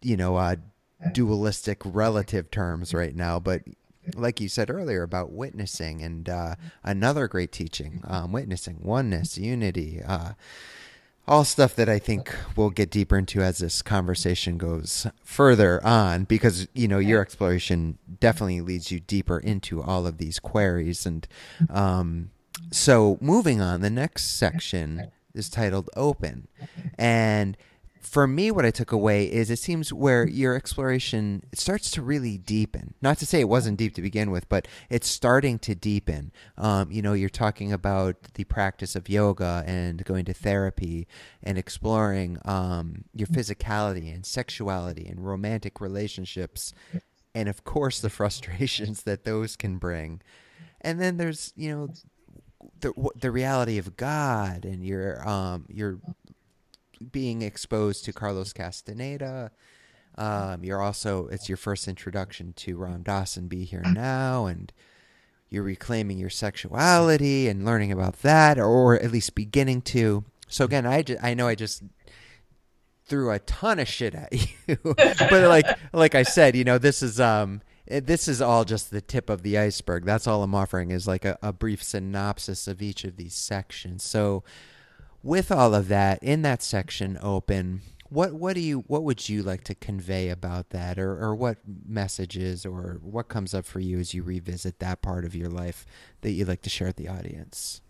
[0.00, 0.56] you know uh,
[1.12, 3.62] dualistic relative terms right now, but
[4.14, 10.00] like you said earlier about witnessing and uh, another great teaching, um, witnessing, oneness, unity,
[10.04, 10.32] uh,
[11.26, 16.24] all stuff that I think we'll get deeper into as this conversation goes further on,
[16.24, 21.06] because you know your exploration definitely leads you deeper into all of these queries.
[21.06, 21.26] And
[21.70, 22.30] um,
[22.70, 26.48] so, moving on, the next section is titled "Open,"
[26.98, 27.56] and
[28.02, 32.36] for me, what I took away is it seems where your exploration starts to really
[32.36, 32.94] deepen.
[33.00, 36.32] Not to say it wasn't deep to begin with, but it's starting to deepen.
[36.58, 41.06] Um, you know, you're talking about the practice of yoga and going to therapy
[41.42, 46.74] and exploring um, your physicality and sexuality and romantic relationships,
[47.34, 50.20] and of course the frustrations that those can bring.
[50.80, 51.88] And then there's you know
[52.80, 56.00] the the reality of God and your um your
[57.10, 59.50] being exposed to Carlos Castaneda.
[60.16, 64.72] Um, you're also it's your first introduction to Ram Dass and Be Here Now, and
[65.48, 70.24] you're reclaiming your sexuality and learning about that, or at least beginning to.
[70.48, 71.82] So again, I just, I know I just
[73.04, 74.32] threw a ton of shit at
[74.66, 78.90] you, but like like I said, you know, this is um this is all just
[78.90, 80.04] the tip of the iceberg.
[80.04, 84.04] That's all I'm offering is like a, a brief synopsis of each of these sections.
[84.04, 84.44] So
[85.22, 87.82] with all of that in that section open
[88.12, 90.98] what what do you what would you like to convey about that?
[90.98, 95.24] Or or what messages or what comes up for you as you revisit that part
[95.24, 95.86] of your life
[96.20, 97.80] that you'd like to share with the audience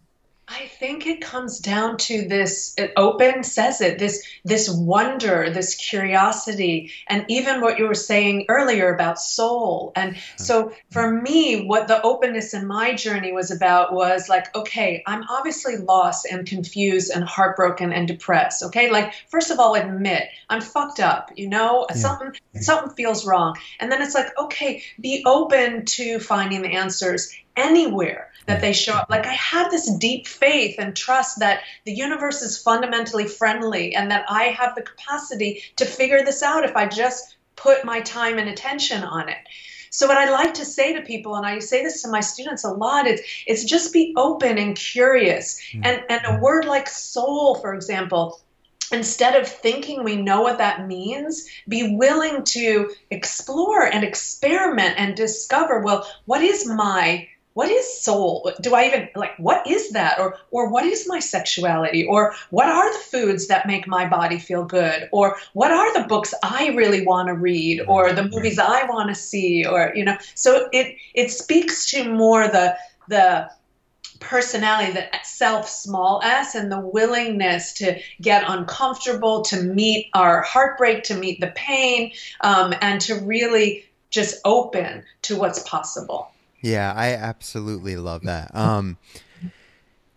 [0.55, 5.77] I think it comes down to this it open says it this this wonder this
[5.77, 9.93] curiosity and even what you were saying earlier about soul.
[9.97, 10.21] And hmm.
[10.37, 15.25] so for me what the openness in my journey was about was like okay I'm
[15.31, 18.91] obviously lost and confused and heartbroken and depressed okay?
[18.91, 21.87] Like first of all admit I'm fucked up you know?
[21.89, 21.97] Yeah.
[21.97, 23.57] something something feels wrong.
[23.81, 28.95] And then it's like okay be open to finding the answers anywhere that they show
[28.95, 29.09] up.
[29.11, 34.11] Like I have this deep faith and trust that the universe is fundamentally friendly and
[34.11, 38.39] that I have the capacity to figure this out if I just put my time
[38.39, 39.39] and attention on it.
[39.91, 42.65] So what I like to say to people, and I say this to my students
[42.65, 45.61] a lot, is it's just be open and curious.
[45.73, 45.85] Mm-hmm.
[45.85, 48.41] And and a word like soul, for example,
[48.91, 55.15] instead of thinking we know what that means, be willing to explore and experiment and
[55.15, 58.51] discover, well, what is my what is soul?
[58.61, 60.19] Do i even like what is that?
[60.19, 62.05] Or or what is my sexuality?
[62.05, 65.09] Or what are the foods that make my body feel good?
[65.13, 67.81] Or what are the books i really want to read?
[67.81, 69.67] Or the movies i want to see?
[69.67, 72.77] Or you know so it it speaks to more the
[73.09, 73.51] the
[74.21, 81.03] personality the self small s and the willingness to get uncomfortable to meet our heartbreak
[81.03, 86.32] to meet the pain um, and to really just open to what's possible
[86.63, 88.55] yeah, I absolutely love that.
[88.55, 88.97] Um,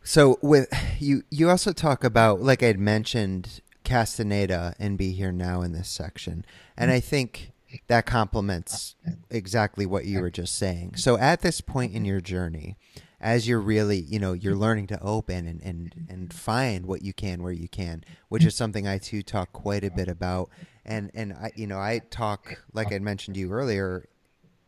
[0.04, 5.62] so with you, you also talk about like I'd mentioned Castaneda and be here now
[5.62, 6.46] in this section,
[6.78, 7.52] and I think
[7.88, 8.96] that complements
[9.30, 10.96] exactly what you were just saying.
[10.96, 12.78] So at this point in your journey,
[13.20, 17.14] as you're really, you know, you're learning to open and, and, and find what you
[17.14, 20.50] can where you can, which is something I too talk quite a bit about.
[20.86, 24.06] And, and I, you know, I talk, like I mentioned to you earlier,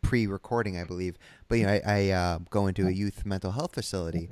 [0.07, 1.17] pre-recording, I believe.
[1.49, 4.29] But you know, I, I uh, go into a youth mental health facility,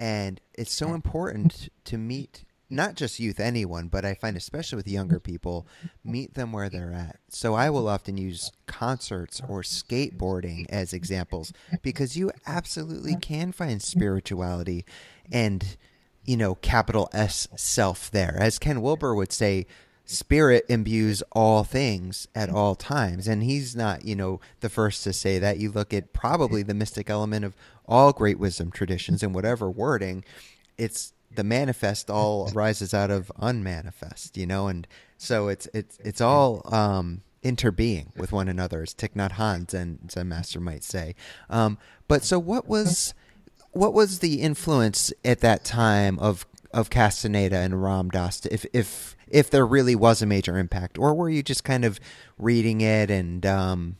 [0.00, 4.88] and it's so important to meet not just youth, anyone, but I find especially with
[4.88, 5.66] younger people,
[6.02, 7.18] meet them where they're at.
[7.28, 13.82] So I will often use concerts or skateboarding as examples because you absolutely can find
[13.82, 14.86] spirituality
[15.30, 15.76] and
[16.24, 18.36] you know capital S self there.
[18.40, 19.66] As Ken Wilber would say,
[20.12, 23.26] spirit imbues all things at all times.
[23.26, 25.58] And he's not you know the first to say that.
[25.58, 30.24] You look at probably the mystic element of all great wisdom traditions and whatever wording
[30.78, 34.68] it's the manifest all arises out of unmanifest you know?
[34.68, 39.68] And so it's it's it's all um interbeing with one another as Thich Nhat Hanh
[39.70, 41.14] Zen, Zen master might say.
[41.50, 43.14] Um but so what was
[43.72, 48.46] what was the influence at that time of of Castaneda and Ram Dass?
[48.46, 51.98] If if if there really was a major impact, or were you just kind of
[52.38, 53.96] reading it and um,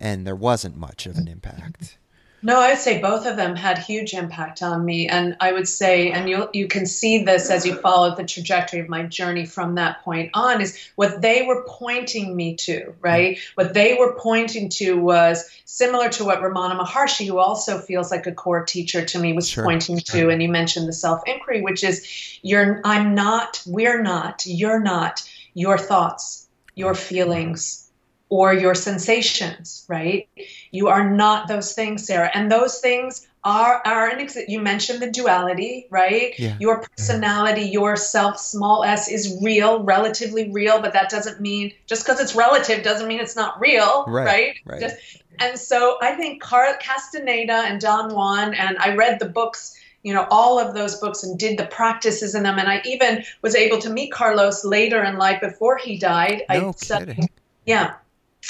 [0.00, 1.98] and there wasn't much of an impact?
[2.42, 5.68] No, I would say both of them had huge impact on me, and I would
[5.68, 9.44] say, and you you can see this as you follow the trajectory of my journey
[9.44, 13.38] from that point on, is what they were pointing me to, right?
[13.56, 18.26] What they were pointing to was similar to what Ramana Maharshi, who also feels like
[18.26, 19.64] a core teacher to me, was sure.
[19.64, 24.46] pointing to, and you mentioned the self inquiry, which is, you're, I'm not, we're not,
[24.46, 27.89] you're not your thoughts, your feelings
[28.30, 30.28] or your sensations, right?
[30.70, 32.30] You are not those things, Sarah.
[32.32, 34.48] And those things are are an exit.
[34.48, 36.38] You mentioned the duality, right?
[36.38, 36.56] Yeah.
[36.60, 42.04] Your personality, your self, small s, is real, relatively real, but that doesn't mean just
[42.04, 44.26] because it's relative doesn't mean it's not real, right?
[44.26, 44.56] Right.
[44.64, 44.80] right.
[44.80, 44.96] Just,
[45.40, 50.14] and so I think Carl Castaneda and Don Juan, and I read the books you
[50.14, 53.54] know all of those books and did the practices in them and i even was
[53.54, 57.28] able to meet carlos later in life before he died no I kidding.
[57.66, 57.96] yeah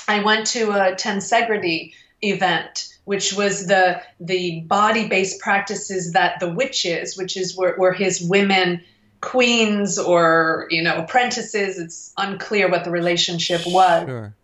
[0.08, 6.48] I went to a tensegrity event which was the the body based practices that the
[6.48, 8.82] witches, which is where, where his women
[9.20, 11.78] queens or you know apprentices.
[11.78, 14.06] It's unclear what the relationship was.
[14.06, 14.34] Sure.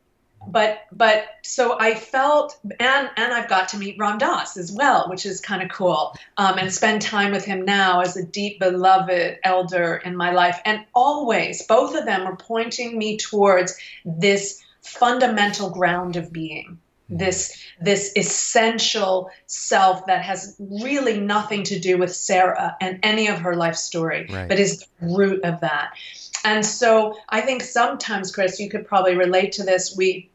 [0.48, 5.09] But but so I felt and and I've got to meet Ram Dass as well,
[5.09, 6.16] which is kind of cool.
[6.37, 10.61] Um, and spend time with him now as a deep beloved elder in my life.
[10.64, 17.16] And always both of them are pointing me towards this fundamental ground of being hmm.
[17.16, 23.38] this this essential self that has really nothing to do with Sarah and any of
[23.40, 24.49] her life story, right.
[24.49, 25.92] but is the root of that.
[26.44, 29.94] And so I think sometimes, Chris, you could probably relate to this.
[29.96, 30.31] We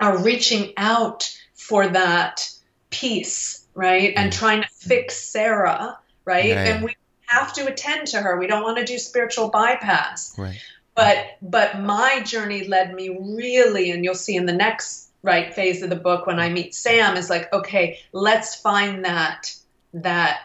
[0.00, 2.48] are reaching out for that
[2.90, 4.14] peace, right?
[4.16, 4.38] And hmm.
[4.38, 6.46] trying to fix Sarah, right?
[6.46, 6.64] Yeah.
[6.64, 8.38] And we have to attend to her.
[8.38, 10.34] We don't want to do spiritual bypass.
[10.38, 10.60] Right
[10.98, 15.80] but but my journey led me really and you'll see in the next right phase
[15.80, 19.54] of the book when i meet sam is like okay let's find that
[19.94, 20.40] that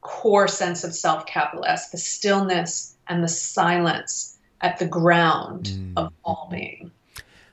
[0.00, 5.92] core sense of self capital s the stillness and the silence at the ground mm.
[5.98, 6.90] of all being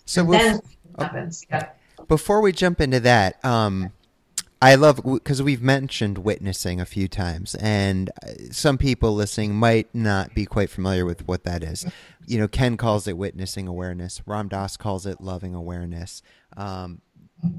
[0.06, 0.62] so then
[0.98, 1.68] oh, happens yeah
[2.08, 3.92] before we jump into that um
[4.62, 9.94] I love because we've mentioned witnessing a few times, and uh, some people listening might
[9.94, 11.86] not be quite familiar with what that is.
[12.26, 14.22] You know, Ken calls it witnessing awareness.
[14.26, 16.22] Ram Dass calls it loving awareness.
[16.56, 17.02] Um,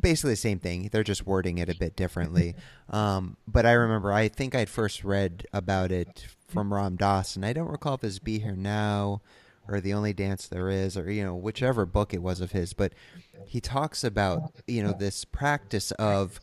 [0.01, 0.89] basically the same thing.
[0.91, 2.55] They're just wording it a bit differently.
[2.91, 7.45] Um, but I remember, I think I'd first read about it from Ram Dass, and
[7.45, 9.21] I don't recall if it's "Be Here Now"
[9.69, 12.73] or "The Only Dance There Is" or you know whichever book it was of his.
[12.73, 12.93] But
[13.47, 16.41] he talks about you know this practice of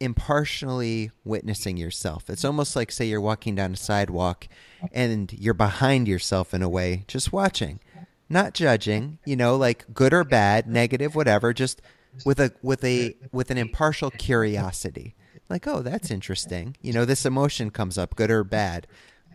[0.00, 2.28] impartially witnessing yourself.
[2.28, 4.48] It's almost like, say, you're walking down a sidewalk
[4.92, 7.80] and you're behind yourself in a way, just watching,
[8.28, 11.80] not judging, you know, like good or bad, negative, whatever, just
[12.24, 15.14] with a with a with an impartial curiosity.
[15.48, 16.76] Like, oh, that's interesting.
[16.80, 18.86] You know, this emotion comes up, good or bad.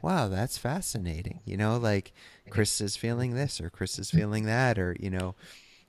[0.01, 1.41] Wow, that's fascinating.
[1.45, 2.11] You know, like
[2.49, 5.35] Chris is feeling this or Chris is feeling that or, you know,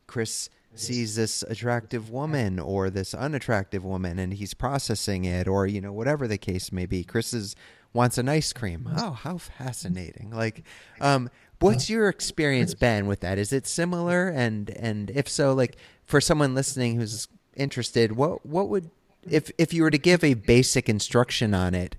[0.07, 5.81] Chris sees this attractive woman or this unattractive woman and he's processing it or you
[5.81, 7.05] know whatever the case may be.
[7.05, 7.55] Chris
[7.93, 8.89] wants an ice cream.
[8.97, 10.31] Oh how fascinating.
[10.31, 10.65] Like
[11.01, 11.31] um
[11.61, 13.39] what's your experience been with that?
[13.39, 14.29] Is it similar?
[14.29, 18.91] And and if so like for someone listening who's interested what what would
[19.29, 21.97] if if you were to give a basic instruction on it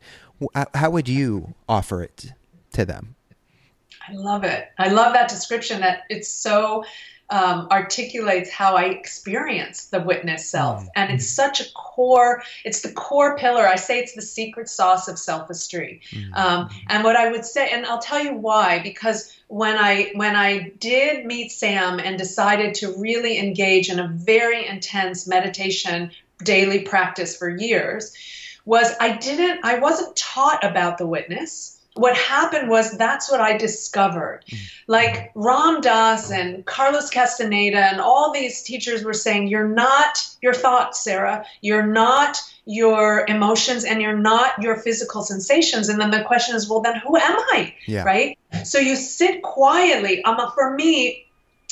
[0.74, 2.34] how would you offer it
[2.74, 3.16] to them?
[4.08, 4.70] I love it.
[4.78, 6.84] I love that description that it's so
[7.34, 10.82] um, articulates how I experience the witness self.
[10.82, 10.90] Mm-hmm.
[10.96, 13.68] And it's such a core, it's the core pillar.
[13.68, 16.00] I say it's the secret sauce of self-esteem.
[16.12, 16.34] Mm-hmm.
[16.36, 20.36] Um, and what I would say, and I'll tell you why, because when I when
[20.36, 26.12] I did meet Sam and decided to really engage in a very intense meditation
[26.44, 28.14] daily practice for years,
[28.66, 33.58] was I didn't I wasn't taught about the witness what happened was that's what I
[33.58, 34.44] discovered.
[34.48, 34.66] Mm-hmm.
[34.88, 40.54] Like Ram Dass and Carlos Castaneda and all these teachers were saying, You're not your
[40.54, 41.46] thoughts, Sarah.
[41.62, 45.90] You're not your emotions and you're not your physical sensations.
[45.90, 47.76] And then the question is, Well, then who am I?
[47.86, 48.04] Yeah.
[48.04, 48.38] Right?
[48.64, 50.24] So you sit quietly.
[50.24, 51.28] Um, for me,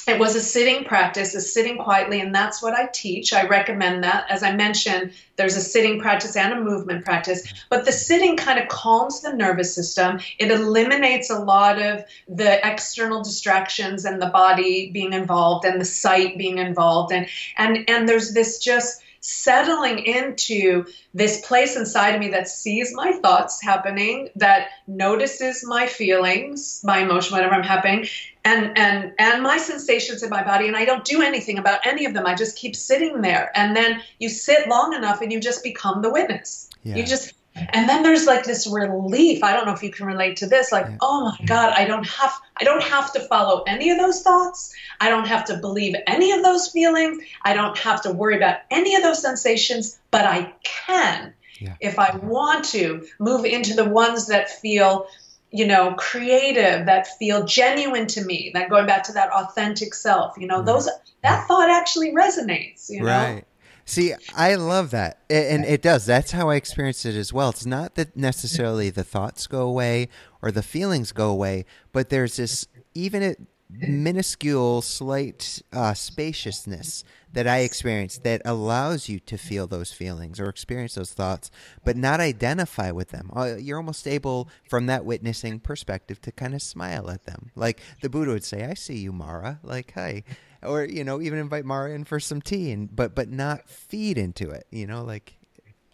[0.08, 3.34] it was a sitting practice, a sitting quietly, and that's what I teach.
[3.34, 4.26] I recommend that.
[4.30, 8.60] As I mentioned, there's a sitting practice and a movement practice, but the sitting kind
[8.60, 10.20] of calms the nervous system.
[10.40, 15.86] It eliminates a lot of the external distractions and the body being involved and the
[15.86, 22.19] sight being involved, and and and there's this just settling into this place inside of
[22.19, 28.08] me that sees my thoughts happening, that notices my feelings, my emotion, whatever I'm happening,
[28.44, 32.06] and and and my sensations in my body, and I don't do anything about any
[32.06, 32.25] of them.
[32.25, 36.02] I just keep sitting there, and then you sit long enough, and you just become
[36.02, 36.69] the witness.
[36.83, 36.96] Yeah.
[36.96, 40.37] You just and then there's like this relief i don't know if you can relate
[40.37, 40.98] to this like yeah.
[41.02, 44.73] oh my god i don't have i don't have to follow any of those thoughts
[45.02, 48.60] i don't have to believe any of those feelings i don't have to worry about
[48.69, 51.73] any of those sensations but i can yeah.
[51.81, 55.08] if i want to move into the ones that feel
[55.52, 60.35] you know creative that feel genuine to me that going back to that authentic self
[60.37, 60.65] you know right.
[60.65, 60.89] those
[61.23, 63.45] that thought actually resonates you know right
[63.83, 66.06] See, I love that, and it does.
[66.06, 67.49] That's how I experience it as well.
[67.49, 70.08] It's not that necessarily the thoughts go away
[70.41, 73.35] or the feelings go away, but there's this even a
[73.80, 77.04] minuscule, slight uh, spaciousness
[77.34, 81.50] that I experience that allows you to feel those feelings or experience those thoughts,
[81.86, 83.32] but not identify with them.
[83.36, 87.52] Uh, you're almost able, from that witnessing perspective, to kind of smile at them.
[87.56, 90.24] Like the Buddha would say, "I see you, Mara." Like, "Hey."
[90.63, 94.17] or you know even invite Mara in for some tea and but but not feed
[94.17, 95.34] into it you know like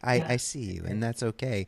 [0.04, 0.28] I, yeah.
[0.30, 1.68] I see you and that's okay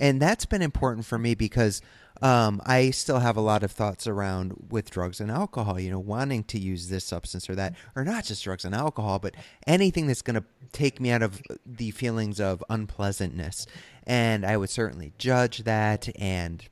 [0.00, 1.80] and that's been important for me because
[2.22, 5.98] um, I still have a lot of thoughts around with drugs and alcohol, you know,
[5.98, 9.34] wanting to use this substance or that, or not just drugs and alcohol, but
[9.66, 13.66] anything that's going to take me out of the feelings of unpleasantness.
[14.06, 16.66] And I would certainly judge that and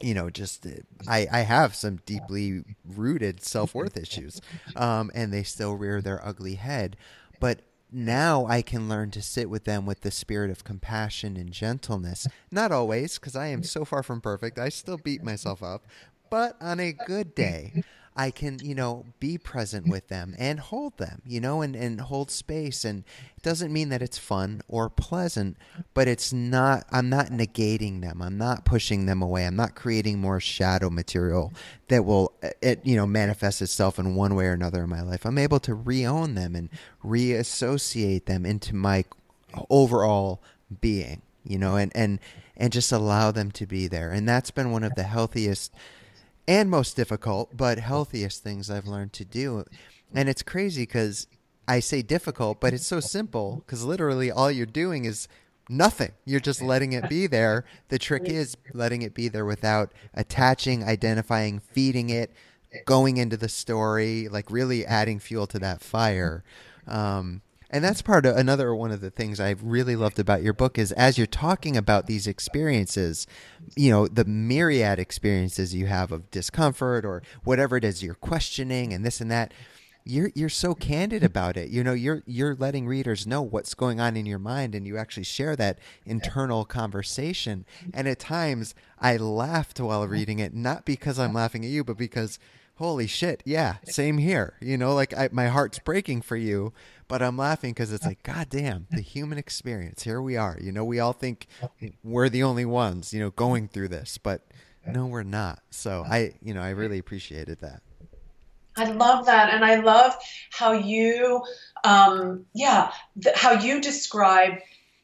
[0.00, 0.66] you know, just
[1.08, 4.40] I, I have some deeply rooted self worth issues,
[4.76, 6.96] um, and they still rear their ugly head.
[7.40, 7.60] But
[7.94, 12.26] now I can learn to sit with them with the spirit of compassion and gentleness.
[12.50, 14.58] Not always, because I am so far from perfect.
[14.58, 15.86] I still beat myself up.
[16.30, 17.84] But on a good day,
[18.16, 22.00] I can, you know, be present with them and hold them, you know, and, and
[22.00, 22.84] hold space.
[22.84, 23.02] And
[23.36, 25.56] it doesn't mean that it's fun or pleasant,
[25.94, 28.22] but it's not, I'm not negating them.
[28.22, 29.46] I'm not pushing them away.
[29.46, 31.52] I'm not creating more shadow material
[31.88, 35.02] that will, uh, it, you know, manifest itself in one way or another in my
[35.02, 35.26] life.
[35.26, 36.68] I'm able to re-own them and
[37.04, 39.04] reassociate them into my
[39.70, 40.40] overall
[40.80, 42.20] being, you know, and, and,
[42.56, 44.12] and just allow them to be there.
[44.12, 45.72] And that's been one of the healthiest
[46.46, 49.64] and most difficult, but healthiest things I've learned to do.
[50.14, 51.26] And it's crazy because
[51.66, 55.28] I say difficult, but it's so simple because literally all you're doing is
[55.68, 56.12] nothing.
[56.24, 57.64] You're just letting it be there.
[57.88, 62.32] The trick is letting it be there without attaching, identifying, feeding it,
[62.84, 66.44] going into the story, like really adding fuel to that fire.
[66.86, 67.40] Um,
[67.70, 70.78] and that's part of another one of the things I've really loved about your book
[70.78, 73.26] is as you're talking about these experiences,
[73.76, 78.92] you know, the myriad experiences you have of discomfort or whatever it is you're questioning
[78.92, 79.52] and this and that,
[80.04, 81.70] you're you're so candid about it.
[81.70, 84.98] You know, you're you're letting readers know what's going on in your mind and you
[84.98, 87.64] actually share that internal conversation.
[87.94, 91.96] And at times I laughed while reading it, not because I'm laughing at you, but
[91.96, 92.38] because
[92.76, 94.54] holy shit, yeah, same here.
[94.60, 96.72] You know, like I, my heart's breaking for you
[97.08, 100.02] but I'm laughing because it's like, God damn, the human experience.
[100.02, 100.58] Here we are.
[100.60, 101.46] You know, we all think
[102.02, 104.42] we're the only ones, you know, going through this, but
[104.86, 105.60] no, we're not.
[105.70, 107.82] So I, you know, I really appreciated that.
[108.76, 109.54] I love that.
[109.54, 110.16] And I love
[110.50, 111.42] how you,
[111.84, 112.90] um, yeah,
[113.22, 114.54] th- how you describe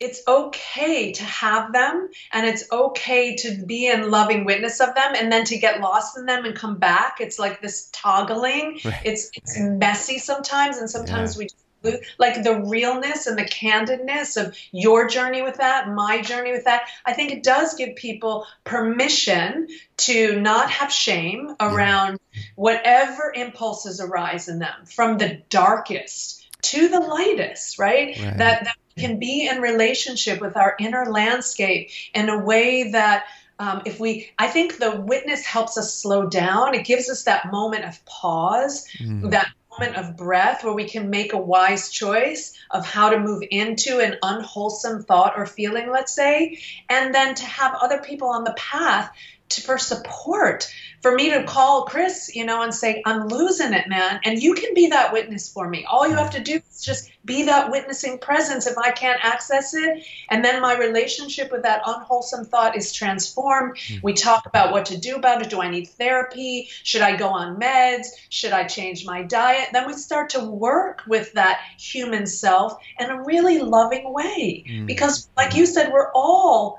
[0.00, 5.14] it's okay to have them and it's okay to be in loving witness of them
[5.14, 9.02] and then to get lost in them and come back it's like this toggling right.
[9.04, 11.40] it's it's messy sometimes and sometimes yeah.
[11.40, 11.44] we
[11.82, 16.64] lose like the realness and the candidness of your journey with that, my journey with
[16.64, 16.88] that.
[17.06, 22.18] I think it does give people permission to not have shame around
[22.54, 28.18] whatever impulses arise in them from the darkest to the lightest, right?
[28.18, 28.36] right.
[28.36, 33.24] That, that can be in relationship with our inner landscape in a way that
[33.58, 37.50] um, if we i think the witness helps us slow down it gives us that
[37.50, 39.30] moment of pause mm.
[39.30, 43.42] that moment of breath where we can make a wise choice of how to move
[43.50, 48.44] into an unwholesome thought or feeling, let's say, and then to have other people on
[48.44, 49.10] the path
[49.50, 53.88] to, for support for me to call Chris, you know, and say, I'm losing it,
[53.88, 54.20] man.
[54.24, 55.86] And you can be that witness for me.
[55.90, 59.72] All you have to do is just be that witnessing presence if I can't access
[59.72, 60.04] it.
[60.28, 63.76] And then my relationship with that unwholesome thought is transformed.
[63.76, 64.00] Mm-hmm.
[64.02, 65.48] We talk about what to do about it.
[65.48, 66.68] Do I need therapy?
[66.82, 68.08] Should I go on meds?
[68.28, 69.68] Should I change my diet?
[69.72, 74.64] Then we start to work with that human self in a really loving way.
[74.68, 74.86] Mm-hmm.
[74.86, 76.78] Because, like you said, we're all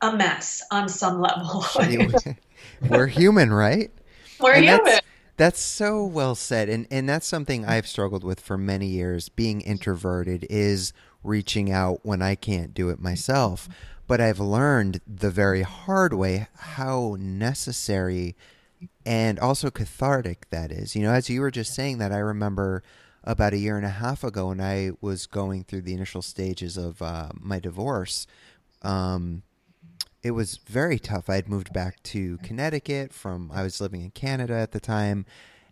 [0.00, 1.64] a mess on some level.
[2.88, 3.90] We're human, right?
[4.38, 4.84] We're and human.
[4.84, 5.06] That's,
[5.36, 6.68] that's so well said.
[6.68, 9.28] And and that's something I've struggled with for many years.
[9.28, 13.68] Being introverted is reaching out when I can't do it myself.
[14.06, 18.34] But I've learned the very hard way how necessary
[19.06, 20.96] and also cathartic that is.
[20.96, 22.82] You know, as you were just saying that, I remember
[23.22, 26.76] about a year and a half ago when I was going through the initial stages
[26.76, 28.26] of uh, my divorce.
[28.82, 29.42] Um,
[30.22, 31.30] it was very tough.
[31.30, 35.24] I had moved back to Connecticut from I was living in Canada at the time,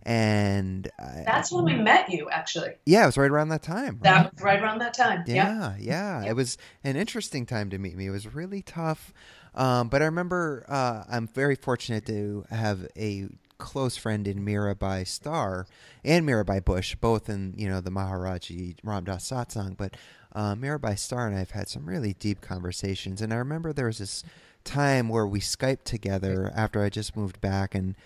[0.02, 0.90] and
[1.26, 2.72] that's when we met you actually.
[2.86, 3.94] Yeah, it was right around that time.
[3.94, 4.02] Right?
[4.02, 5.24] That was right around that time.
[5.26, 6.30] Yeah, yeah, yeah.
[6.30, 8.06] It was an interesting time to meet me.
[8.06, 9.12] It was really tough,
[9.54, 13.28] um, but I remember uh, I'm very fortunate to have a
[13.58, 15.66] close friend in Mirabai Starr
[16.04, 19.76] and Mirabai Bush, both in you know the Maharaji Ram Dass satsang.
[19.76, 19.94] But
[20.38, 23.86] uh, Mirabai Starr and I have had some really deep conversations, and I remember there
[23.86, 24.22] was this
[24.62, 27.96] time where we Skyped together after I just moved back, and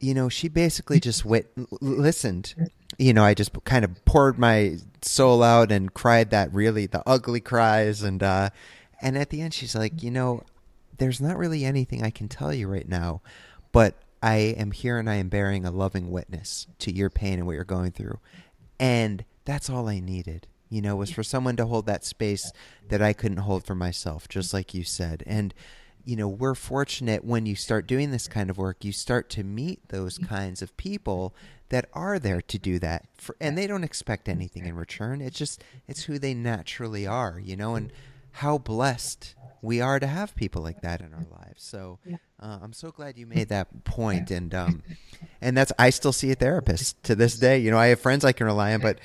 [0.00, 2.72] you know she basically just wit- listened.
[2.98, 7.04] You know, I just kind of poured my soul out and cried that really the
[7.06, 8.50] ugly cries, and uh,
[9.00, 10.42] and at the end she's like, you know,
[10.98, 13.20] there's not really anything I can tell you right now,
[13.70, 17.46] but I am here and I am bearing a loving witness to your pain and
[17.46, 18.18] what you're going through.
[18.80, 22.52] And that's all I needed, you know, was for someone to hold that space
[22.88, 25.22] that I couldn't hold for myself, just like you said.
[25.26, 25.54] And,
[26.04, 29.44] you know, we're fortunate when you start doing this kind of work, you start to
[29.44, 31.34] meet those kinds of people
[31.70, 33.06] that are there to do that.
[33.16, 35.20] For, and they don't expect anything in return.
[35.20, 37.92] It's just, it's who they naturally are, you know, and
[38.32, 41.62] how blessed we are to have people like that in our lives.
[41.62, 41.98] So
[42.40, 44.82] uh, I'm so glad you made that point, and um,
[45.40, 47.58] and that's I still see a therapist to this day.
[47.58, 48.98] You know, I have friends I can rely on, but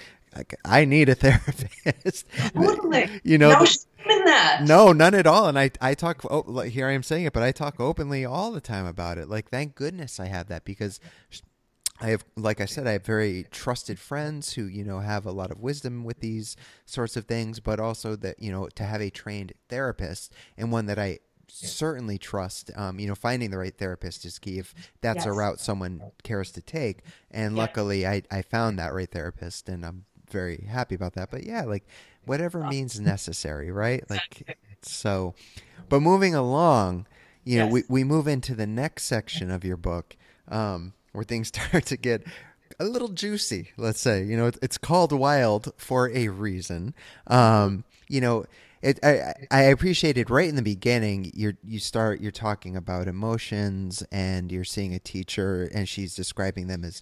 [0.65, 2.25] I need a therapist.
[2.53, 3.21] Totally.
[3.23, 3.65] you know, no
[4.09, 4.63] in that.
[4.63, 5.47] No, none at all.
[5.47, 6.23] And I, I talk.
[6.29, 9.29] Oh, here I am saying it, but I talk openly all the time about it.
[9.29, 10.99] Like, thank goodness I have that because
[12.01, 15.31] I have, like I said, I have very trusted friends who, you know, have a
[15.31, 19.01] lot of wisdom with these sorts of things, but also that, you know, to have
[19.01, 22.71] a trained therapist and one that I certainly trust.
[22.75, 25.25] Um, you know, finding the right therapist is key if that's yes.
[25.27, 27.03] a route someone cares to take.
[27.31, 31.31] And luckily, I, I found that right therapist, and I'm very happy about that.
[31.31, 31.87] But yeah, like
[32.25, 34.03] whatever means necessary, right?
[34.09, 35.33] Like so.
[35.87, 37.07] But moving along,
[37.45, 37.73] you know, yes.
[37.73, 40.17] we we move into the next section of your book.
[40.49, 42.23] Um, where things start to get
[42.79, 44.23] a little juicy, let's say.
[44.23, 46.93] You know, it's called Wild for a reason.
[47.27, 48.45] Um, you know,
[48.81, 51.31] it, I, I appreciated right in the beginning.
[51.33, 56.67] You you start you're talking about emotions, and you're seeing a teacher, and she's describing
[56.67, 57.01] them as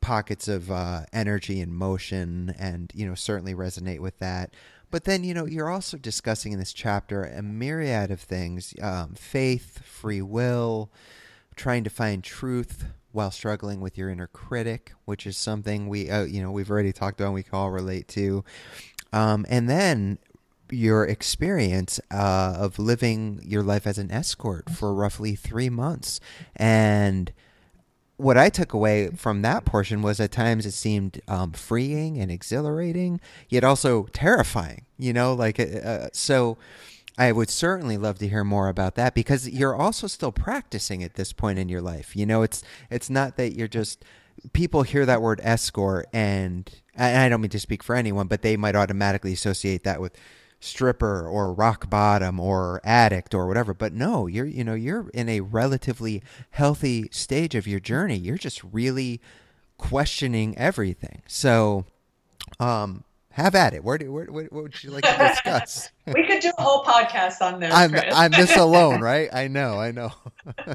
[0.00, 4.54] pockets of uh, energy and motion, and you know certainly resonate with that.
[4.90, 9.14] But then you know you're also discussing in this chapter a myriad of things: um,
[9.14, 10.90] faith, free will,
[11.56, 16.22] trying to find truth, while struggling with your inner critic, which is something we, uh,
[16.22, 17.32] you know, we've already talked about.
[17.32, 18.44] We can all relate to,
[19.12, 20.18] um, and then
[20.70, 26.20] your experience uh, of living your life as an escort for roughly three months,
[26.56, 27.32] and
[28.20, 32.30] what I took away from that portion was at times it seemed um, freeing and
[32.30, 34.84] exhilarating, yet also terrifying.
[34.98, 36.58] You know, like uh, uh so
[37.18, 41.14] I would certainly love to hear more about that because you're also still practicing at
[41.14, 42.16] this point in your life.
[42.16, 44.04] You know, it's it's not that you're just
[44.52, 48.42] people hear that word escort and, and I don't mean to speak for anyone, but
[48.42, 50.16] they might automatically associate that with
[50.60, 53.74] stripper or rock bottom or addict or whatever.
[53.74, 58.16] But no, you're you know, you're in a relatively healthy stage of your journey.
[58.16, 59.20] You're just really
[59.78, 61.22] questioning everything.
[61.26, 61.86] So
[62.58, 63.84] um have at it.
[63.84, 65.90] Where do where, what would you like to discuss?
[66.06, 67.72] we could do a whole podcast on this.
[67.72, 67.94] I'm.
[67.94, 69.28] I'm this alone, right?
[69.32, 70.12] I know, I know.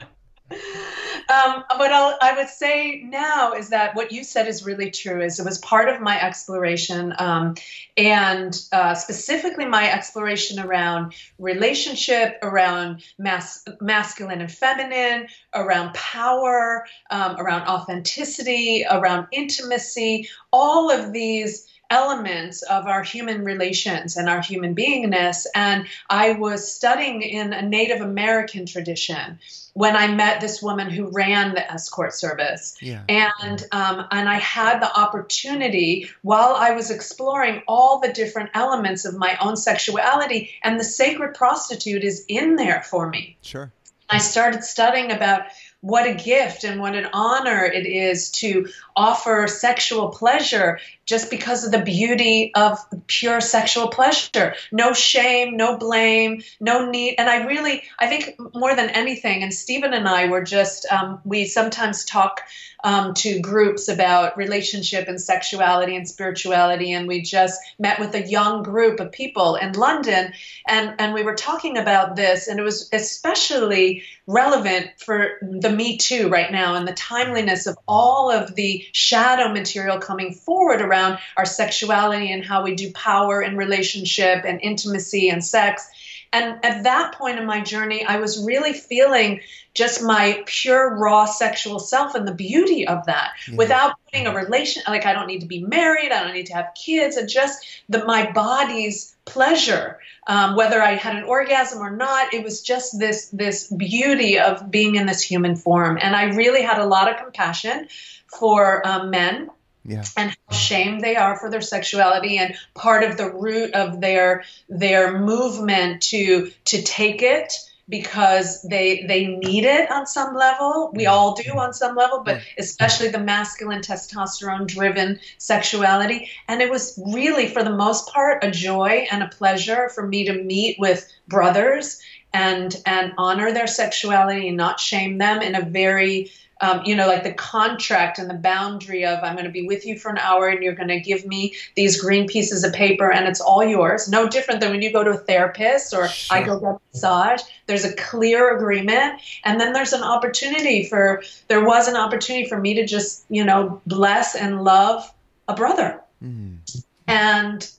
[0.51, 5.21] um, but I'll, i would say now is that what you said is really true.
[5.21, 7.55] Is it was part of my exploration, um,
[7.97, 17.37] and uh, specifically my exploration around relationship, around mas- masculine and feminine, around power, um,
[17.37, 20.29] around authenticity, around intimacy.
[20.51, 25.45] All of these elements of our human relations and our human beingness.
[25.53, 29.39] And I was studying in a Native American tradition
[29.73, 32.77] when I met this woman who ran the escort service.
[32.81, 33.03] Yeah.
[33.09, 39.05] And um, and I had the opportunity while I was exploring all the different elements
[39.05, 43.37] of my own sexuality, and the sacred prostitute is in there for me.
[43.41, 43.71] Sure.
[44.09, 45.43] I started studying about
[45.81, 51.63] what a gift and what an honor it is to offer sexual pleasure just because
[51.63, 54.55] of the beauty of pure sexual pleasure.
[54.71, 57.15] No shame, no blame, no need.
[57.17, 61.21] And I really, I think more than anything, and Stephen and I were just, um,
[61.23, 62.41] we sometimes talk
[62.83, 66.91] um, to groups about relationship and sexuality and spirituality.
[66.91, 70.33] And we just met with a young group of people in London,
[70.67, 75.97] and, and we were talking about this, and it was especially relevant for the Me
[75.97, 80.94] Too right now and the timeliness of all of the shadow material coming forward around
[81.37, 85.87] our sexuality and how we do power and relationship and intimacy and sex.
[86.33, 89.39] And at that point in my journey, I was really feeling
[89.75, 93.55] just my pure raw sexual self and the beauty of that yeah.
[93.57, 96.53] without putting a relation like I don't need to be married, I don't need to
[96.53, 101.91] have kids, and just the my body's pleasure, um, whether I had an orgasm or
[101.91, 102.33] not.
[102.33, 106.61] It was just this this beauty of being in this human form, and I really
[106.61, 107.87] had a lot of compassion
[108.27, 109.49] for um, men
[109.85, 110.03] yeah.
[110.17, 114.43] and how ashamed they are for their sexuality and part of the root of their
[114.67, 117.53] their movement to to take it
[117.87, 120.91] because they they need it on some level.
[120.93, 126.29] We all do on some level but especially the masculine testosterone driven sexuality.
[126.47, 130.25] And it was really for the most part a joy and a pleasure for me
[130.25, 132.01] to meet with brothers
[132.33, 136.31] and and honor their sexuality and not shame them in a very
[136.61, 139.85] um, you know, like the contract and the boundary of I'm going to be with
[139.85, 143.11] you for an hour and you're going to give me these green pieces of paper
[143.11, 144.07] and it's all yours.
[144.07, 146.37] No different than when you go to a therapist or sure.
[146.37, 147.41] I go get a massage.
[147.67, 149.21] There's a clear agreement.
[149.43, 153.43] And then there's an opportunity for, there was an opportunity for me to just, you
[153.43, 155.11] know, bless and love
[155.47, 156.01] a brother.
[156.23, 156.59] Mm.
[157.07, 157.69] And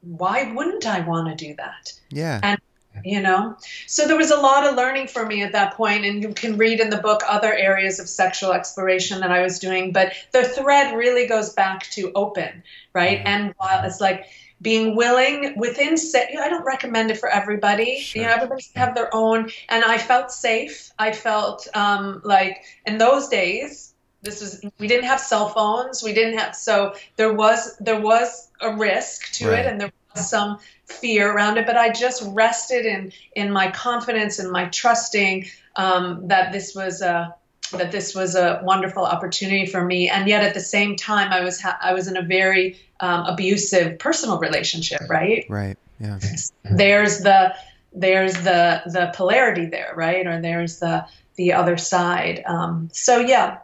[0.00, 1.92] why wouldn't I want to do that?
[2.10, 2.40] Yeah.
[2.42, 2.60] And
[3.04, 3.56] you know?
[3.86, 6.56] So there was a lot of learning for me at that point and you can
[6.56, 10.44] read in the book other areas of sexual exploration that i was doing but the
[10.44, 12.62] thread really goes back to open
[12.94, 13.20] right?
[13.24, 14.26] And while it's like
[14.62, 18.00] being willing within set i don't recommend it for everybody.
[18.00, 18.22] Sure.
[18.22, 19.50] you know everybody have their own.
[19.68, 20.90] And i felt safe.
[20.98, 26.02] I felt um, like in those days this was we didn't have cell phones.
[26.02, 29.60] We didn't have so there was there was a risk to right.
[29.60, 34.38] it and there some fear around it, but I just rested in in my confidence
[34.38, 35.46] and my trusting
[35.76, 37.34] um, that this was a
[37.72, 40.08] that this was a wonderful opportunity for me.
[40.08, 43.26] And yet at the same time, I was ha- I was in a very um,
[43.26, 45.02] abusive personal relationship.
[45.08, 45.44] Right.
[45.48, 45.76] Right.
[46.00, 46.18] Yeah.
[46.64, 47.54] There's the
[47.92, 50.26] there's the the polarity there, right?
[50.26, 51.06] Or there's the
[51.36, 52.42] the other side.
[52.46, 53.58] Um, so yeah,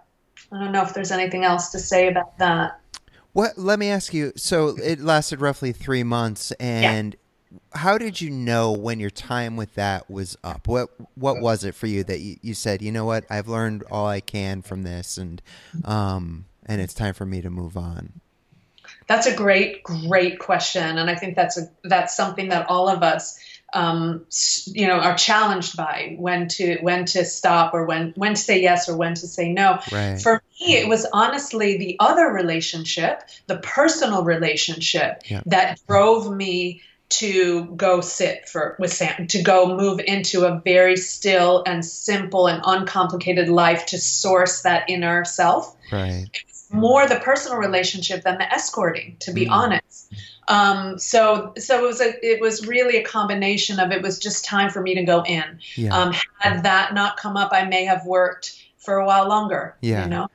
[0.53, 2.80] I don't know if there's anything else to say about that.
[3.33, 3.57] What?
[3.57, 4.33] Let me ask you.
[4.37, 7.17] So it lasted roughly three months, and
[7.53, 7.59] yeah.
[7.81, 10.67] how did you know when your time with that was up?
[10.67, 13.85] What What was it for you that you, you said, you know what, I've learned
[13.91, 15.41] all I can from this, and
[15.85, 18.21] um, and it's time for me to move on?
[19.07, 23.03] That's a great, great question, and I think that's a that's something that all of
[23.03, 23.39] us
[23.73, 24.27] um,
[24.67, 28.61] you know are challenged by when to when to stop or when when to say
[28.61, 30.21] yes or when to say no right.
[30.21, 35.43] for me it was honestly the other relationship the personal relationship yep.
[35.47, 40.97] that drove me to go sit for with Sam, to go move into a very
[40.97, 45.77] still and simple and uncomplicated life to source that inner self.
[45.93, 46.29] Right.
[46.73, 49.51] more the personal relationship than the escorting, to be mm.
[49.51, 50.13] honest.
[50.47, 54.45] Um, so so it was a it was really a combination of it was just
[54.45, 55.59] time for me to go in.
[55.75, 55.97] Yeah.
[55.97, 59.77] Um, had that not come up, I may have worked for a while longer.
[59.81, 60.05] Yeah.
[60.05, 60.29] You know?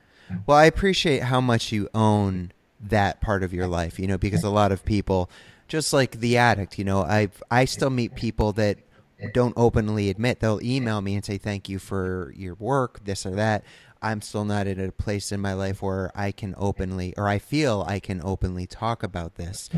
[0.46, 4.44] Well, I appreciate how much you own that part of your life, you know, because
[4.44, 5.30] a lot of people
[5.68, 8.78] just like the addict, you know, I I still meet people that
[9.32, 13.30] don't openly admit they'll email me and say thank you for your work, this or
[13.32, 13.64] that.
[14.02, 17.38] I'm still not at a place in my life where I can openly or I
[17.38, 19.70] feel I can openly talk about this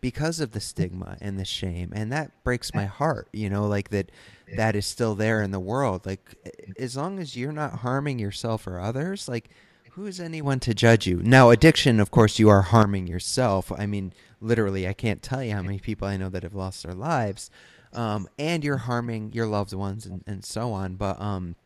[0.00, 3.90] because of the stigma and the shame and that breaks my heart you know like
[3.90, 4.10] that
[4.56, 6.34] that is still there in the world like
[6.76, 9.48] as long as you're not harming yourself or others like
[9.94, 11.22] who is anyone to judge you?
[11.22, 13.70] Now addiction of course you are harming yourself.
[13.76, 16.82] I mean literally i can't tell you how many people i know that have lost
[16.82, 17.50] their lives.
[17.92, 20.94] Um, and you're harming your loved ones and, and so on.
[20.94, 21.56] But um,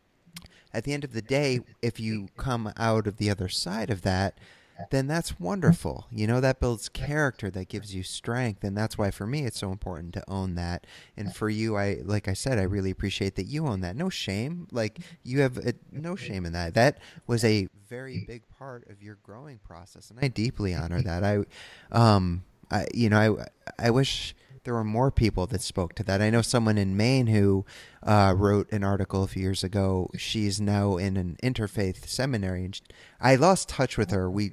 [0.73, 4.01] at the end of the day if you come out of the other side of
[4.01, 4.37] that
[4.91, 6.07] then that's wonderful.
[6.11, 8.63] You know, that builds character, that gives you strength.
[8.63, 10.85] And that's why for me, it's so important to own that.
[11.15, 13.95] And for you, I, like I said, I really appreciate that you own that.
[13.95, 14.67] No shame.
[14.71, 16.73] Like you have a, no shame in that.
[16.75, 20.09] That was a very big part of your growing process.
[20.09, 21.23] And I deeply honor that.
[21.23, 21.43] I,
[21.91, 23.39] um, I, you know,
[23.79, 26.21] I, I wish there were more people that spoke to that.
[26.21, 27.65] I know someone in Maine who
[28.03, 30.09] uh, wrote an article a few years ago.
[30.17, 32.81] She's now in an interfaith seminary, and she,
[33.21, 34.29] I lost touch with her.
[34.29, 34.51] We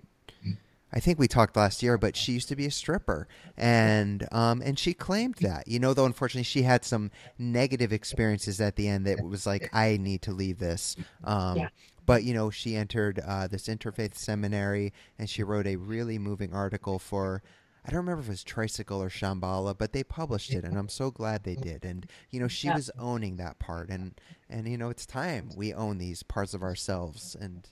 [0.95, 3.27] I think we talked last year, but she used to be a stripper,
[3.57, 5.67] and um, and she claimed that.
[5.67, 9.69] You know, though unfortunately she had some negative experiences at the end that was like,
[9.73, 10.95] I need to leave this.
[11.25, 11.69] Um, yeah.
[12.07, 16.55] But you know, she entered uh, this interfaith seminary, and she wrote a really moving
[16.55, 17.43] article for.
[17.87, 20.89] I don't remember if it was Tricycle or Shambhala, but they published it, and I'm
[20.89, 21.85] so glad they did.
[21.85, 22.77] And you know, she yeah.
[22.77, 24.19] was owning that part, and
[24.49, 27.69] and you know, it's time we own these parts of ourselves, and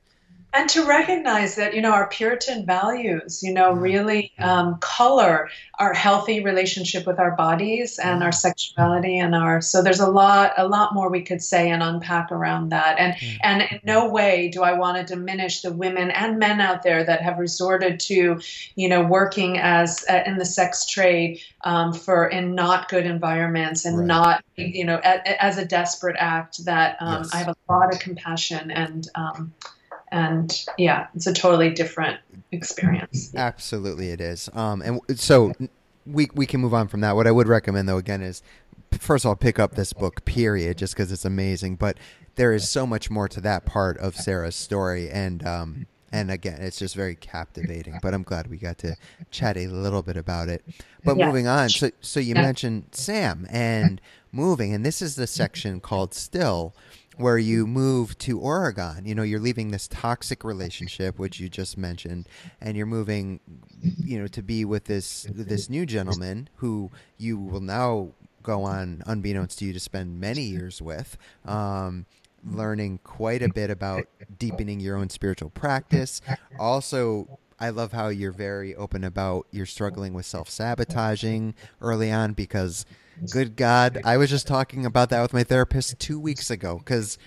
[0.55, 5.49] and to recognize that you know our puritan values you know really um, color
[5.79, 10.53] our healthy relationship with our bodies and our sexuality and our so there's a lot
[10.57, 13.37] a lot more we could say and unpack around that and mm-hmm.
[13.43, 17.03] and in no way do i want to diminish the women and men out there
[17.05, 18.41] that have resorted to
[18.75, 23.85] you know working as uh, in the sex trade um, for in not good environments
[23.85, 24.07] and right.
[24.07, 27.35] not you know a, as a desperate act that um, yes.
[27.35, 29.53] i have a lot of compassion and um,
[30.13, 32.21] and yeah, it's a totally different
[32.53, 33.35] experience.
[33.35, 34.49] Absolutely, it is.
[34.53, 35.53] Um, and so
[36.07, 37.17] we we can move on from that.
[37.17, 38.43] What I would recommend, though, again, is
[38.93, 40.25] first of all pick up this book.
[40.25, 41.77] Period, just because it's amazing.
[41.77, 41.97] But
[42.37, 46.61] there is so much more to that part of Sarah's story, and um, and again,
[46.61, 47.99] it's just very captivating.
[48.03, 48.97] But I'm glad we got to
[49.31, 50.63] chat a little bit about it.
[51.05, 51.27] But yeah.
[51.27, 52.43] moving on, so so you yeah.
[52.43, 53.99] mentioned Sam and
[54.31, 56.75] moving, and this is the section called Still
[57.17, 59.05] where you move to Oregon.
[59.05, 62.29] You know, you're leaving this toxic relationship, which you just mentioned,
[62.61, 63.41] and you're moving,
[63.81, 68.11] you know, to be with this this new gentleman who you will now
[68.43, 71.17] go on, unbeknownst to you, to spend many years with.
[71.45, 72.07] Um,
[72.45, 74.05] learning quite a bit about
[74.39, 76.21] deepening your own spiritual practice.
[76.59, 82.33] Also, I love how you're very open about you're struggling with self sabotaging early on
[82.33, 82.85] because
[83.31, 84.01] Good God.
[84.05, 87.19] I was just talking about that with my therapist two weeks ago because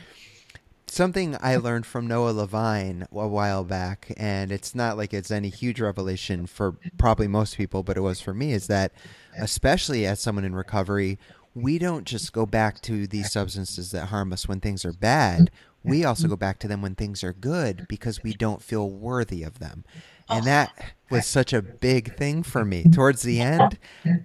[0.87, 5.49] something I learned from Noah Levine a while back, and it's not like it's any
[5.49, 8.91] huge revelation for probably most people, but it was for me, is that
[9.39, 11.17] especially as someone in recovery,
[11.53, 15.49] we don't just go back to these substances that harm us when things are bad.
[15.83, 16.31] We also mm-hmm.
[16.31, 19.85] go back to them when things are good because we don't feel worthy of them.
[20.29, 20.45] And oh.
[20.45, 22.83] that was such a big thing for me.
[22.83, 23.77] Towards the end,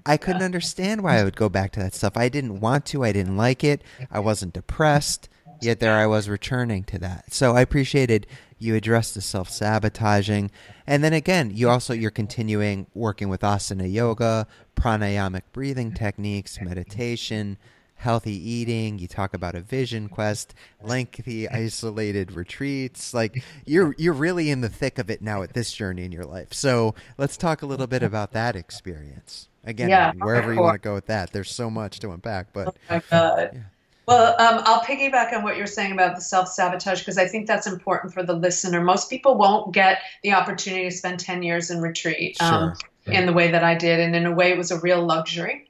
[0.06, 2.16] I couldn't understand why I would go back to that stuff.
[2.16, 5.28] I didn't want to, I didn't like it, I wasn't depressed,
[5.60, 7.34] yet there I was returning to that.
[7.34, 8.26] So I appreciated
[8.58, 10.50] you addressed the self-sabotaging.
[10.86, 17.58] And then again, you also you're continuing working with asana yoga, pranayamic breathing techniques, meditation,
[18.00, 18.98] healthy eating.
[18.98, 23.14] You talk about a vision quest, lengthy isolated retreats.
[23.14, 26.24] Like you're you're really in the thick of it now at this journey in your
[26.24, 26.52] life.
[26.52, 29.48] So let's talk a little bit about that experience.
[29.64, 31.32] Again, yeah, wherever you want to go with that.
[31.32, 32.52] There's so much to unpack.
[32.52, 33.50] But oh my god.
[33.52, 33.60] Yeah.
[34.08, 37.46] Well, um, I'll piggyback on what you're saying about the self sabotage because I think
[37.46, 38.80] that's important for the listener.
[38.80, 42.74] Most people won't get the opportunity to spend 10 years in retreat um,
[43.04, 43.14] sure.
[43.14, 44.00] in the way that I did.
[44.00, 45.69] And in a way, it was a real luxury.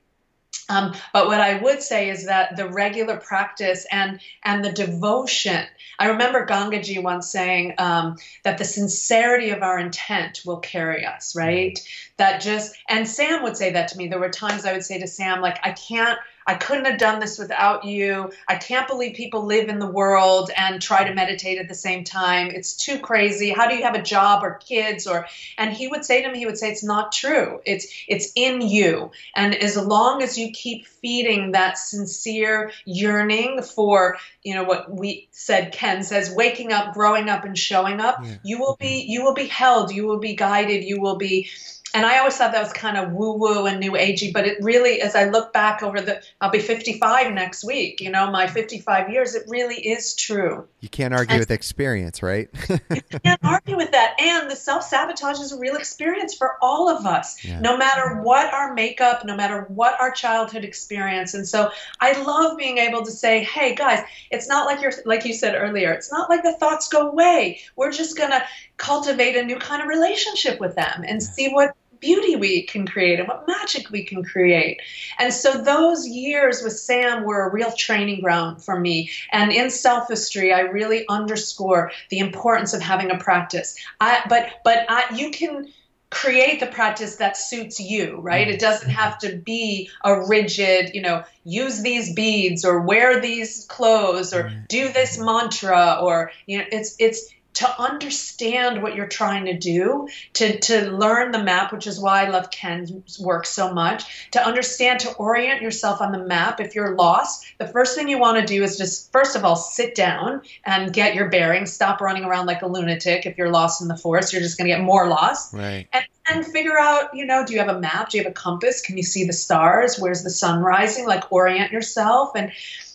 [0.71, 5.67] Um, but what I would say is that the regular practice and and the devotion.
[5.99, 11.35] I remember Gangaji once saying um, that the sincerity of our intent will carry us,
[11.35, 11.79] right?
[12.19, 14.07] That just and Sam would say that to me.
[14.07, 16.19] There were times I would say to Sam, like, I can't
[16.51, 18.33] I couldn't have done this without you.
[18.49, 22.03] I can't believe people live in the world and try to meditate at the same
[22.03, 22.49] time.
[22.51, 23.51] It's too crazy.
[23.51, 25.29] How do you have a job or kids or
[25.59, 27.61] and he would say to me he would say it's not true.
[27.65, 29.13] It's it's in you.
[29.37, 35.29] And as long as you keep feeding that sincere yearning for, you know what we
[35.31, 38.39] said Ken says waking up, growing up and showing up, yeah.
[38.43, 39.13] you will be mm-hmm.
[39.13, 41.49] you will be held, you will be guided, you will be
[41.93, 44.59] and I always thought that was kind of woo woo and new agey, but it
[44.63, 48.47] really, as I look back over the, I'll be 55 next week, you know, my
[48.47, 50.67] 55 years, it really is true.
[50.81, 52.49] You can't argue and with experience, right?
[52.69, 54.21] you can't argue with that.
[54.21, 57.61] And the self sabotage is a real experience for all of us, yeah.
[57.61, 61.35] no matter what our makeup, no matter what our childhood experience.
[61.35, 61.71] And so
[62.01, 65.57] I love being able to say, hey, guys, it's not like you're, like you said
[65.57, 67.61] earlier, it's not like the thoughts go away.
[67.75, 68.43] We're just going to
[68.77, 73.19] cultivate a new kind of relationship with them and see what beauty we can create
[73.19, 74.81] and what magic we can create.
[75.19, 79.11] And so those years with Sam were a real training ground for me.
[79.33, 83.77] And in Selfistry, I really underscore the importance of having a practice.
[84.01, 85.73] I, but but I, you can
[86.11, 88.49] create the practice that suits you, right?
[88.49, 93.65] It doesn't have to be a rigid, you know, use these beads or wear these
[93.67, 99.45] clothes or do this mantra or you know, it's it's to understand what you're trying
[99.45, 103.75] to do, to, to learn the map, which is why I love Ken's work so
[103.75, 106.61] much, to understand, to orient yourself on the map.
[106.61, 109.57] If you're lost, the first thing you want to do is just, first of all,
[109.57, 111.71] sit down and get your bearings.
[111.71, 113.27] Stop running around like a lunatic.
[113.27, 115.53] If you're lost in the forest, you're just going to get more lost.
[115.53, 115.87] Right.
[115.93, 118.09] And, and figure out, you know, do you have a map?
[118.09, 118.81] Do you have a compass?
[118.81, 119.99] Can you see the stars?
[119.99, 121.05] Where's the sun rising?
[121.05, 122.31] Like orient yourself.
[122.35, 122.53] And,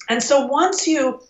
[0.09, 1.21] and so once you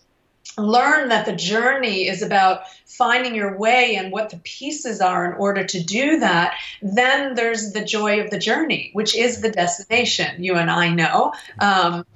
[0.58, 5.38] learn that the journey is about finding your way and what the pieces are in
[5.38, 10.42] order to do that, then there's the joy of the journey, which is the destination.
[10.42, 11.32] You and I know.
[11.58, 12.06] Um,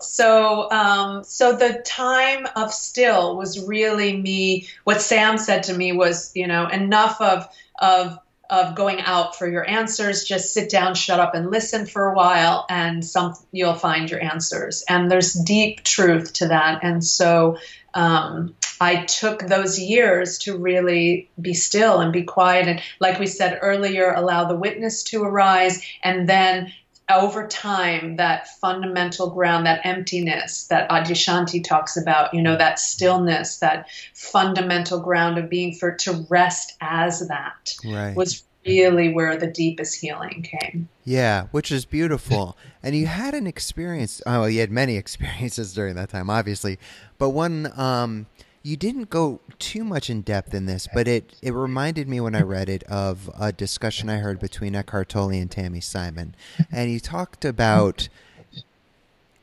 [0.00, 4.68] so, um, so the time of still was really me.
[4.84, 7.48] What Sam said to me was, you know, enough of
[7.80, 8.18] of
[8.50, 10.24] of going out for your answers.
[10.24, 14.22] Just sit down, shut up, and listen for a while, and some you'll find your
[14.22, 14.84] answers.
[14.88, 16.80] And there's deep truth to that.
[16.82, 17.58] And so
[17.94, 22.66] um, I took those years to really be still and be quiet.
[22.66, 25.82] And like we said earlier, allow the witness to arise.
[26.02, 26.72] And then
[27.10, 33.58] over time, that fundamental ground, that emptiness that Adyashanti talks about, you know, that stillness,
[33.58, 38.16] that fundamental ground of being for to rest as that right.
[38.16, 40.88] was really where the deepest healing came.
[41.04, 42.56] Yeah, which is beautiful.
[42.82, 44.22] And you had an experience.
[44.24, 46.78] Oh, you had many experiences during that time, obviously,
[47.18, 48.24] but one um,
[48.62, 52.34] you didn't go too much in depth in this, but it it reminded me when
[52.34, 56.34] I read it of a discussion I heard between Eckhart Tolle and Tami Simon,
[56.72, 58.08] and you talked about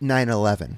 [0.02, 0.78] 9/11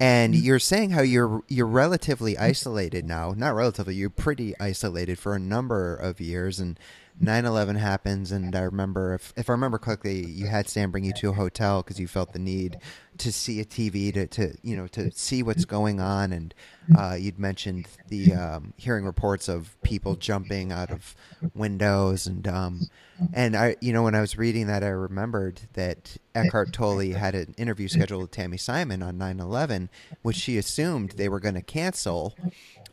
[0.00, 5.34] and you're saying how you're you're relatively isolated now not relatively you're pretty isolated for
[5.34, 6.78] a number of years and
[7.22, 11.12] 9-11 happens and i remember if, if i remember correctly you had sam bring you
[11.12, 12.78] to a hotel because you felt the need
[13.16, 16.54] to see a tv to, to you know to see what's going on and
[16.96, 21.16] uh, you'd mentioned the um, hearing reports of people jumping out of
[21.54, 22.82] windows and um,
[23.32, 27.34] and i you know when i was reading that i remembered that eckhart tolle had
[27.34, 29.88] an interview scheduled with tami simon on 9-11
[30.22, 32.36] which she assumed they were going to cancel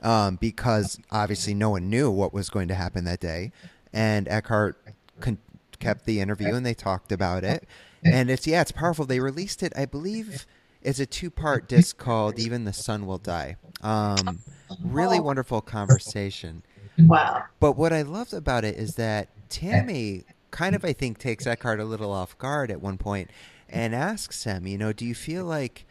[0.01, 3.51] um, because obviously no one knew what was going to happen that day
[3.95, 4.77] and Eckhart
[5.19, 5.39] con-
[5.79, 7.67] kept the interview and they talked about it.
[8.03, 9.05] And it's yeah, it's powerful.
[9.05, 10.45] They released it, I believe,
[10.85, 14.39] it's a two-part disc called "Even the Sun Will Die." Um,
[14.83, 16.61] really wonderful conversation.
[16.99, 17.45] Wow.
[17.59, 21.79] But what I loved about it is that Tami kind of, I think, takes Eckhart
[21.79, 23.31] a little off guard at one point
[23.67, 25.84] and asks him, you know, do you feel like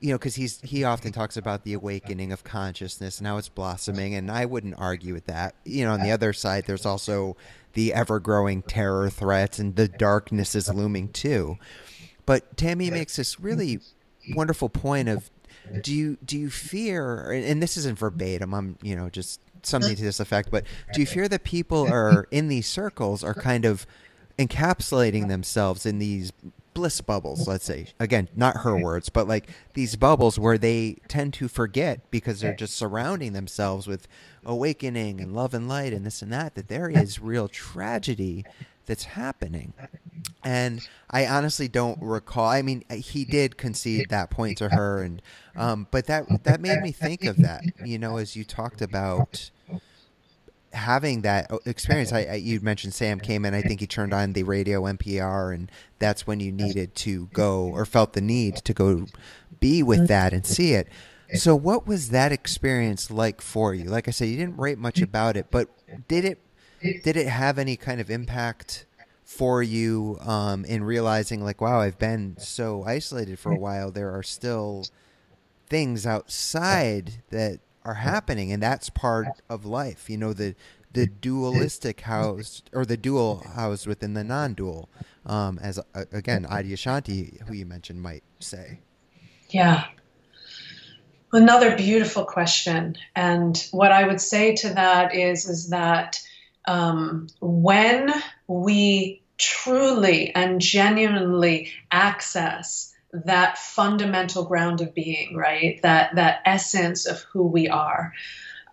[0.00, 3.48] you know, because he's he often talks about the awakening of consciousness and how it's
[3.48, 5.54] blossoming, and I wouldn't argue with that.
[5.64, 7.36] You know, on the other side, there's also
[7.72, 11.58] the ever-growing terror threats, and the darkness is looming too.
[12.24, 13.80] But Tami makes this really
[14.34, 15.30] wonderful point of,
[15.82, 17.30] do you do you fear?
[17.30, 18.54] And this isn't verbatim.
[18.54, 20.50] I'm you know just something to this effect.
[20.50, 23.86] But do you fear that people are in these circles are kind of
[24.38, 26.32] encapsulating themselves in these
[26.76, 27.86] bliss bubbles, let's say.
[27.98, 32.54] Again, not her words, but like these bubbles where they tend to forget because they're
[32.54, 34.06] just surrounding themselves with
[34.44, 38.44] awakening and love and light and this and that, that there is real tragedy
[38.84, 39.72] that's happening.
[40.44, 42.50] And I honestly don't recall.
[42.50, 45.22] I mean, he did concede that point to her, and
[45.56, 47.62] um, but that that made me think of that.
[47.84, 49.50] You know, as you talked about
[50.76, 53.54] having that uh, experience, I, I, you mentioned Sam came in.
[53.54, 57.64] I think he turned on the radio NPR, and that's when you needed to go
[57.64, 59.06] or felt the need to go
[59.58, 60.88] be with that and see it.
[61.34, 63.84] So, what was that experience like for you?
[63.84, 65.68] Like I said, you didn't write much about it, but
[66.06, 66.40] did it
[67.02, 68.86] did it have any kind of impact
[69.24, 73.90] for you um, in realizing, like, wow, I've been so isolated for a while.
[73.90, 74.84] There are still
[75.68, 80.10] things outside that are happening, and that's part of life.
[80.10, 80.54] You know, the
[80.92, 84.88] the dualistic house or the dual house within the non-dual,
[85.24, 88.80] um, as uh, again Adyashanti, who you mentioned, might say.
[89.50, 89.84] Yeah.
[91.32, 96.20] Another beautiful question, and what I would say to that is is that
[96.66, 98.12] um, when
[98.48, 102.85] we truly and genuinely access
[103.24, 105.80] that fundamental ground of being, right?
[105.82, 108.12] That that essence of who we are.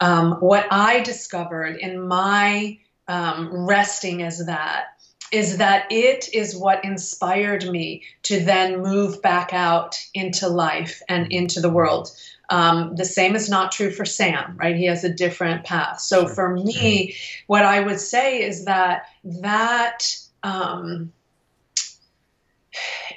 [0.02, 4.86] Um, what I discovered in my um, resting as that
[5.32, 11.32] is that it is what inspired me to then move back out into life and
[11.32, 12.12] into the world.
[12.50, 14.76] Um, the same is not true for Sam, right?
[14.76, 16.02] He has a different path.
[16.02, 17.16] So for me,
[17.48, 21.12] what I would say is that that um,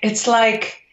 [0.02, 0.85] it's like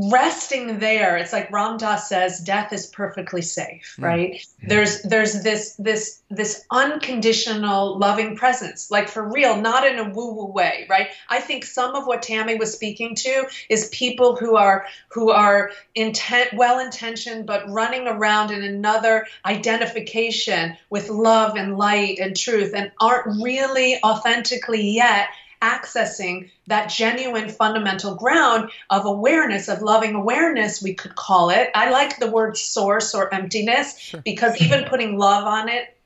[0.00, 4.04] resting there it's like ram dass says death is perfectly safe hmm.
[4.04, 4.68] right mm.
[4.68, 10.34] there's there's this this this unconditional loving presence like for real not in a woo
[10.34, 14.54] woo way right i think some of what tami was speaking to is people who
[14.54, 21.76] are who are intent well intentioned but running around in another identification with love and
[21.76, 25.28] light and truth and aren't really authentically yet
[25.60, 31.70] accessing that genuine fundamental ground of awareness, of loving awareness, we could call it.
[31.74, 34.20] I like the word source or emptiness sure.
[34.24, 35.96] because even putting love on it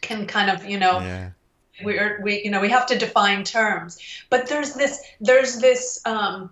[0.00, 1.30] can kind of, you know, yeah.
[1.82, 3.98] we're, we, you know, we have to define terms.
[4.28, 6.50] But there's this, there's this um,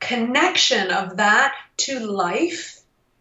[0.00, 2.75] connection of that to life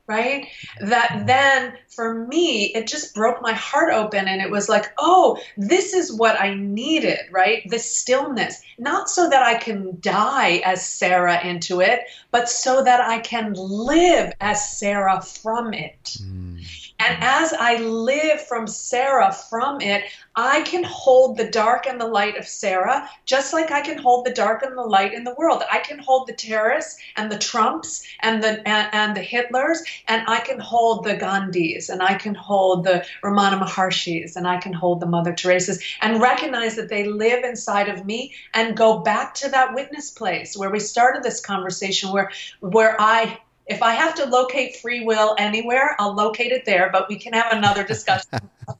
[0.07, 0.47] right?
[0.81, 5.39] That then for me, it just broke my heart open and it was like, oh,
[5.57, 7.63] this is what I needed, right?
[7.69, 12.01] This stillness, not so that I can die as Sarah into it,
[12.31, 16.17] but so that I can live as Sarah from it.
[16.21, 16.54] Mm.
[16.99, 20.05] And as I live from Sarah from it,
[20.35, 24.25] I can hold the dark and the light of Sarah, just like I can hold
[24.25, 25.63] the dark and the light in the world.
[25.71, 30.23] I can hold the terrorists and the Trumps and the and, and the Hitlers, and
[30.27, 34.73] I can hold the Gandhis, and I can hold the Ramana Maharshis, and I can
[34.73, 39.33] hold the Mother Teresa's, and recognize that they live inside of me, and go back
[39.35, 44.15] to that witness place where we started this conversation, where where I if I have
[44.15, 48.29] to locate free will anywhere, I'll locate it there, but we can have another discussion.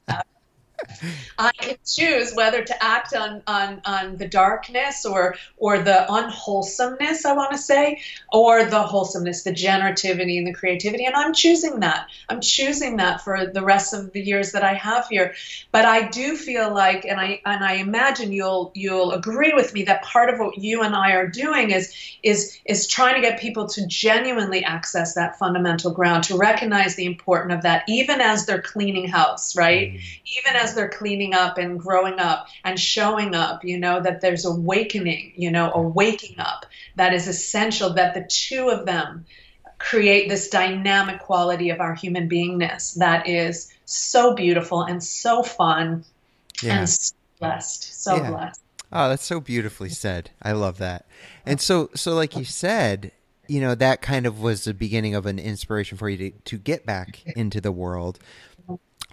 [1.38, 7.26] I can choose whether to act on, on, on the darkness or or the unwholesomeness,
[7.26, 8.02] I want to say,
[8.32, 11.06] or the wholesomeness, the generativity and the creativity.
[11.06, 12.08] And I'm choosing that.
[12.30, 15.34] I'm choosing that for the rest of the years that I have here.
[15.72, 19.84] But I do feel like, and I and I imagine you'll you'll agree with me
[19.84, 23.40] that part of what you and I are doing is is is trying to get
[23.40, 28.46] people to genuinely access that fundamental ground, to recognize the importance of that, even as
[28.46, 29.94] they're cleaning house, right?
[29.94, 30.02] Mm.
[30.40, 34.46] Even as they're cleaning up and growing up and showing up, you know, that there's
[34.46, 39.26] awakening, you know, a waking up that is essential, that the two of them
[39.78, 46.04] create this dynamic quality of our human beingness that is so beautiful and so fun
[46.64, 46.80] yeah.
[46.80, 48.04] and so blessed.
[48.04, 48.32] So yeah.
[48.32, 48.62] blessed.
[48.92, 50.32] Oh, that's so beautifully said.
[50.42, 51.06] I love that.
[51.46, 53.12] And so, so like you said,
[53.48, 56.58] you know, that kind of was the beginning of an inspiration for you to, to
[56.58, 58.20] get back into the world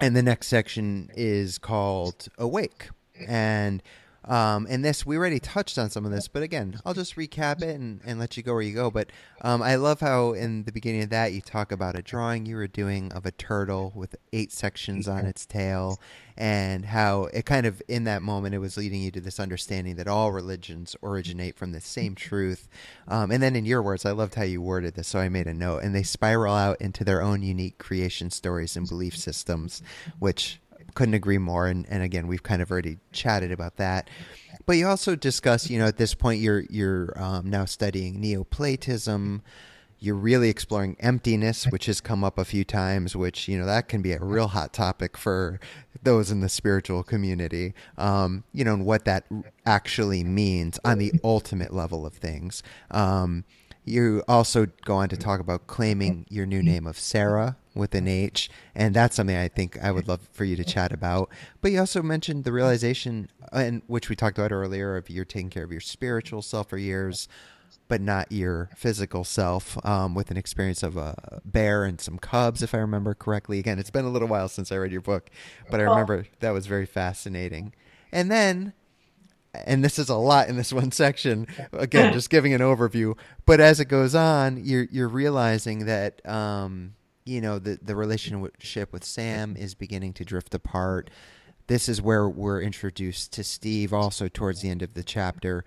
[0.01, 2.89] and the next section is called Awake.
[3.27, 3.83] And
[4.25, 7.63] um, and this we already touched on some of this, but again, I'll just recap
[7.63, 8.91] it and, and let you go where you go.
[8.91, 9.11] But
[9.41, 12.57] um, I love how in the beginning of that you talk about a drawing you
[12.57, 16.01] were doing of a turtle with eight sections on its tail,
[16.37, 19.97] and how it kind of in that moment it was leading you to this understanding
[19.97, 22.69] that all religions originate from the same truth.
[23.09, 25.47] Um, and then in your words, I loved how you worded this, so I made
[25.47, 25.83] a note.
[25.83, 29.83] And they spiral out into their own unique creation stories and belief systems,
[30.19, 30.61] which
[30.95, 31.67] couldn't agree more.
[31.67, 34.09] And, and again, we've kind of already chatted about that.
[34.67, 39.43] But you also discuss, you know, at this point you're you're um, now studying Neoplatonism.
[39.99, 43.15] You're really exploring emptiness, which has come up a few times.
[43.17, 45.61] Which you know that can be a real hot topic for
[46.03, 47.75] those in the spiritual community.
[47.97, 49.25] Um, you know, and what that
[49.65, 52.63] actually means on the ultimate level of things.
[52.91, 53.45] Um,
[53.85, 58.09] you also go on to talk about claiming your new name of Sarah with an
[58.09, 61.31] H, and that's something I think I would love for you to chat about.
[61.61, 65.51] But you also mentioned the realization, and which we talked about earlier, of you're taking
[65.51, 67.29] care of your spiritual self for years,
[67.89, 72.63] but not your physical self, um, with an experience of a bear and some cubs,
[72.63, 73.59] if I remember correctly.
[73.59, 75.31] Again, it's been a little while since I read your book,
[75.71, 77.75] but I remember that was very fascinating.
[78.13, 78.75] And then
[79.55, 81.47] and this is a lot in this one section.
[81.73, 83.17] Again, just giving an overview.
[83.47, 86.95] But as it goes on, you're you're realizing that um,
[87.25, 91.11] you know the the relationship with Sam is beginning to drift apart.
[91.69, 95.65] This is where we're introduced to Steve, also towards the end of the chapter,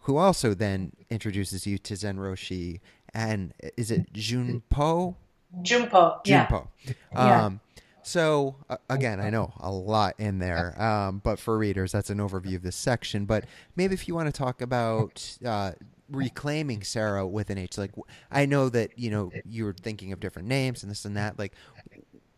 [0.00, 2.80] who also then introduces you to Zen Roshi
[3.16, 5.14] and is it Junpo?
[5.62, 6.46] Junpo, yeah.
[6.46, 6.68] Junpo.
[7.14, 7.60] Um,
[8.02, 12.18] so uh, again, I know a lot in there, um, but for readers, that's an
[12.18, 13.24] overview of this section.
[13.24, 15.72] But maybe if you want to talk about uh,
[16.10, 17.92] reclaiming Sarah with an H, like
[18.30, 21.38] I know that you know you were thinking of different names and this and that.
[21.38, 21.52] Like,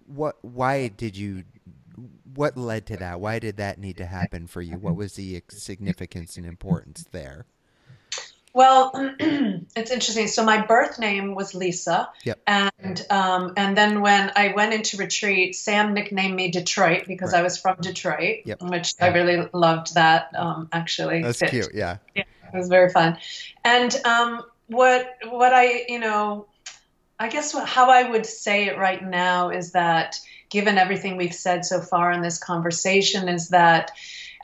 [0.07, 0.37] what?
[0.43, 1.45] Why did you?
[2.35, 3.21] What led to that?
[3.21, 4.79] Why did that need to happen for you?
[4.79, 7.47] What was the significance and importance there?
[8.59, 8.91] Well,
[9.21, 10.27] it's interesting.
[10.27, 12.41] So my birth name was Lisa, yep.
[12.47, 17.41] and um, and then when I went into retreat, Sam nicknamed me Detroit because right.
[17.41, 18.62] I was from Detroit, yep.
[18.62, 20.31] which I really loved that.
[20.35, 21.75] Um, actually, that's cute.
[21.75, 21.99] Yeah.
[22.16, 23.18] yeah, it was very fun,
[23.64, 26.46] and um, what what I you know,
[27.18, 30.20] I guess how I would say it right now is that
[30.51, 33.90] given everything we've said so far in this conversation, is that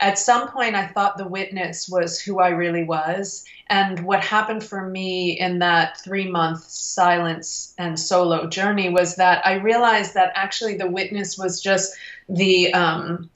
[0.01, 3.45] at some point I thought the witness was who I really was.
[3.67, 9.45] And what happened for me in that three month silence and solo journey was that
[9.45, 11.93] I realized that actually the witness was just
[12.29, 13.29] the um,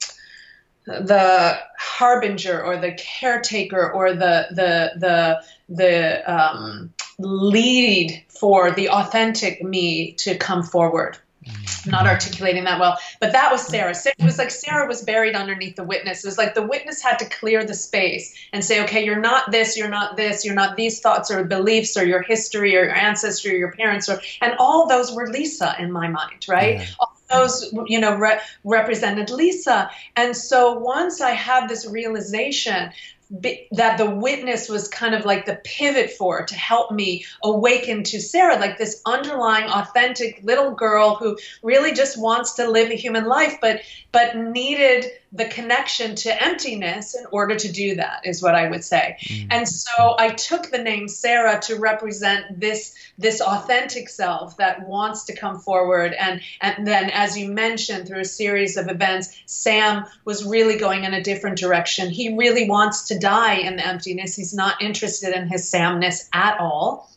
[1.00, 9.62] the harbinger or the caretaker or the the the the um, lead for the authentic
[9.62, 11.18] me to come forward.
[11.46, 13.94] I'm not articulating that well, but that was Sarah.
[14.04, 16.22] It was like Sarah was buried underneath the witness.
[16.22, 19.50] It was like the witness had to clear the space and say, okay, you're not
[19.50, 22.94] this, you're not this, you're not these thoughts or beliefs or your history or your
[22.94, 26.80] ancestry or your parents or, and all those were Lisa in my mind, right?
[26.80, 26.86] Yeah.
[27.30, 29.90] Those, you know, re- represented Lisa.
[30.16, 32.90] And so once I had this realization
[33.30, 38.20] that the witness was kind of like the pivot for to help me awaken to
[38.20, 43.26] Sarah, like this underlying authentic little girl who really just wants to live a human
[43.26, 48.56] life, but but needed the connection to emptiness in order to do that is what
[48.56, 49.16] I would say.
[49.22, 49.46] Mm.
[49.50, 55.24] And so I took the name Sarah to represent this this authentic self that wants
[55.24, 60.06] to come forward and and then as you mentioned through a series of events Sam
[60.24, 62.10] was really going in a different direction.
[62.10, 64.34] He really wants to die in the emptiness.
[64.34, 67.10] He's not interested in his Samness at all.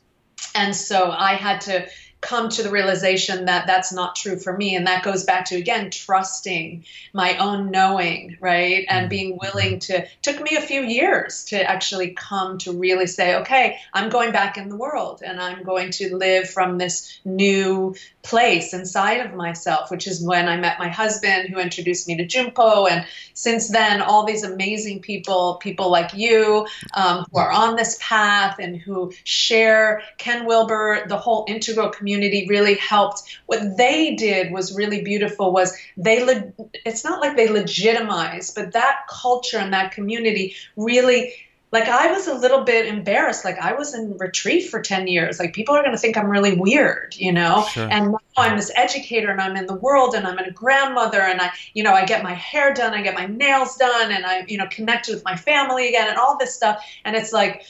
[0.55, 1.87] And so I had to
[2.23, 4.75] come to the realization that that's not true for me.
[4.75, 8.85] And that goes back to again trusting my own knowing right?
[8.89, 9.09] And mm-hmm.
[9.09, 13.77] being willing to took me a few years to actually come to really say okay
[13.93, 18.73] i'm going back in the world and i'm going to live from this new place
[18.73, 22.89] inside of myself which is when i met my husband who introduced me to junpo
[22.89, 27.97] and since then all these amazing people people like you um, who are on this
[27.99, 33.23] path and who share ken wilber the whole integral community community really helped.
[33.47, 35.51] What they did was really beautiful.
[35.51, 36.23] Was they?
[36.23, 36.51] Le-
[36.85, 41.33] it's not like they legitimized, but that culture and that community really
[41.71, 43.43] like I was a little bit embarrassed.
[43.43, 45.39] Like I was in retreat for 10 years.
[45.39, 47.65] Like people are going to think I'm really weird, you know?
[47.71, 47.87] Sure.
[47.89, 51.41] And now I'm this educator and I'm in the world and I'm a grandmother and
[51.41, 54.45] I, you know, I get my hair done, I get my nails done and I,
[54.47, 56.85] you know, connected with my family again and all this stuff.
[57.05, 57.65] And it's like,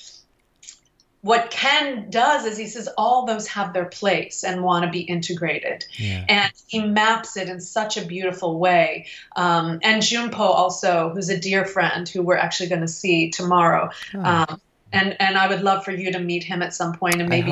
[1.24, 5.00] what Ken does is he says all those have their place and want to be
[5.00, 5.86] integrated.
[5.94, 6.26] Yeah.
[6.28, 9.08] And he maps it in such a beautiful way.
[9.38, 13.90] Um, and Junpo also, who's a dear friend who we're actually going to see tomorrow.
[14.14, 14.20] Oh.
[14.22, 14.62] Um,
[14.94, 17.52] and, and I would love for you to meet him at some point and maybe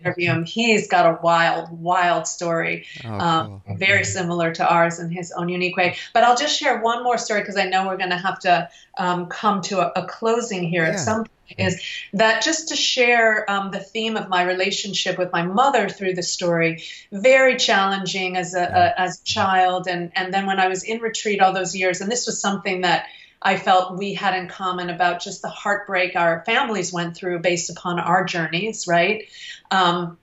[0.00, 0.44] interview him.
[0.44, 3.76] He's got a wild, wild story, oh, um, cool.
[3.76, 5.96] very similar to ours in his own unique way.
[6.12, 8.68] But I'll just share one more story because I know we're going to have to
[8.98, 10.90] um, come to a, a closing here yeah.
[10.90, 11.82] at some point is
[12.12, 16.22] that just to share um, the theme of my relationship with my mother through the
[16.22, 20.84] story, very challenging as a, a, as a child, and and then when I was
[20.84, 23.06] in retreat all those years, and this was something that
[23.42, 27.70] I felt we had in common about just the heartbreak our families went through based
[27.70, 29.28] upon our journeys, right?
[29.70, 30.18] Um,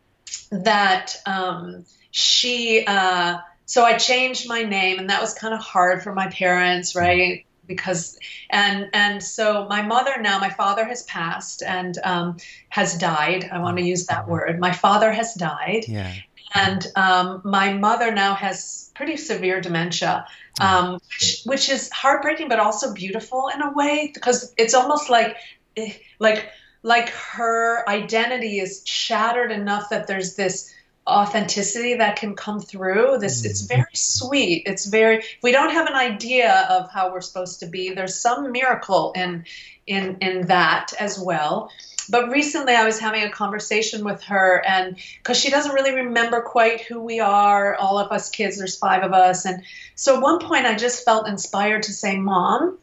[0.51, 2.85] that um, she.
[2.85, 6.95] Uh, so I changed my name, and that was kind of hard for my parents,
[6.95, 7.45] right?
[7.67, 8.17] because
[8.49, 12.37] and and so my mother now my father has passed and um,
[12.69, 16.13] has died i want to use that word my father has died yeah.
[16.53, 20.25] And um, my mother now has pretty severe dementia
[20.59, 25.35] um, which, which is heartbreaking but also beautiful in a way because it's almost like
[25.75, 26.49] eh, like
[26.83, 30.73] like her identity is shattered enough that there's this
[31.07, 33.17] authenticity that can come through.
[33.19, 33.77] This it's mm-hmm.
[33.77, 34.63] very sweet.
[34.65, 37.93] It's very we don't have an idea of how we're supposed to be.
[37.93, 39.45] There's some miracle in
[39.85, 41.71] in in that as well
[42.09, 46.41] but recently i was having a conversation with her and because she doesn't really remember
[46.41, 47.75] quite who we are.
[47.75, 49.45] All of us kids there's five of us.
[49.45, 49.63] And
[49.95, 52.77] so at one point i just felt inspired to say mom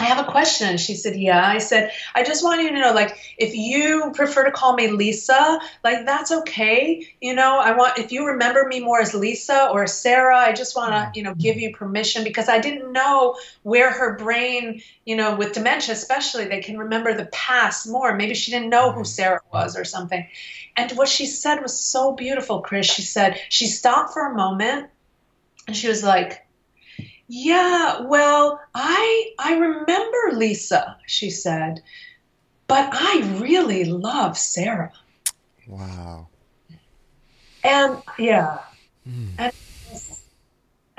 [0.00, 0.78] I have a question.
[0.78, 1.46] She said, Yeah.
[1.46, 4.88] I said, I just want you to know, like, if you prefer to call me
[4.88, 7.06] Lisa, like, that's okay.
[7.20, 10.74] You know, I want, if you remember me more as Lisa or Sarah, I just
[10.74, 11.12] want to, mm-hmm.
[11.16, 15.52] you know, give you permission because I didn't know where her brain, you know, with
[15.52, 18.16] dementia especially, they can remember the past more.
[18.16, 19.04] Maybe she didn't know who mm-hmm.
[19.04, 20.26] Sarah was or something.
[20.78, 22.86] And what she said was so beautiful, Chris.
[22.86, 24.88] She said, she stopped for a moment
[25.66, 26.46] and she was like,
[27.32, 31.80] yeah, well, I I remember Lisa, she said,
[32.66, 34.92] but I really love Sarah.
[35.68, 36.26] Wow.
[37.62, 38.58] And yeah.
[39.08, 39.28] Mm.
[39.38, 39.52] And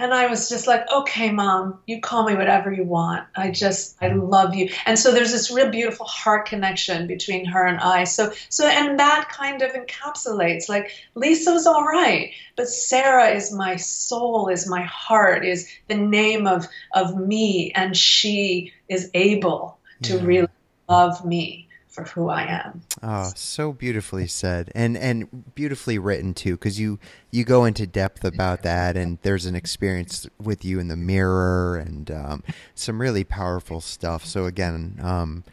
[0.01, 3.27] And I was just like, okay, mom, you call me whatever you want.
[3.35, 4.71] I just, I love you.
[4.87, 8.05] And so there's this real beautiful heart connection between her and I.
[8.05, 13.75] So, so, and that kind of encapsulates like Lisa's all right, but Sarah is my
[13.75, 17.71] soul, is my heart, is the name of, of me.
[17.75, 20.25] And she is able to yeah.
[20.25, 20.47] really
[20.89, 22.81] love me for who I am.
[23.03, 26.99] Oh, so beautifully said, and and beautifully written too, because you
[27.29, 31.77] you go into depth about that, and there's an experience with you in the mirror,
[31.77, 32.43] and um,
[32.73, 34.25] some really powerful stuff.
[34.25, 35.43] So again, um,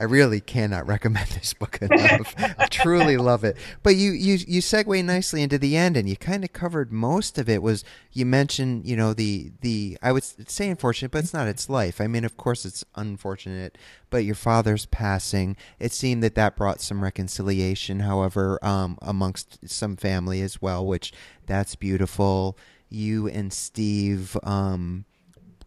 [0.00, 2.34] I really cannot recommend this book enough.
[2.38, 3.58] I truly love it.
[3.82, 7.38] But you, you you segue nicely into the end, and you kind of covered most
[7.38, 7.62] of it.
[7.62, 11.48] Was you mentioned you know the the I would say unfortunate, but it's not.
[11.48, 12.00] It's life.
[12.00, 13.76] I mean, of course, it's unfortunate.
[14.08, 15.56] But your father's passing.
[15.78, 18.00] It seemed that that brought some reconciliation.
[18.00, 21.12] However, um, amongst some family as well, which
[21.44, 22.56] that's beautiful.
[22.88, 24.36] You and Steve.
[24.42, 25.04] Um,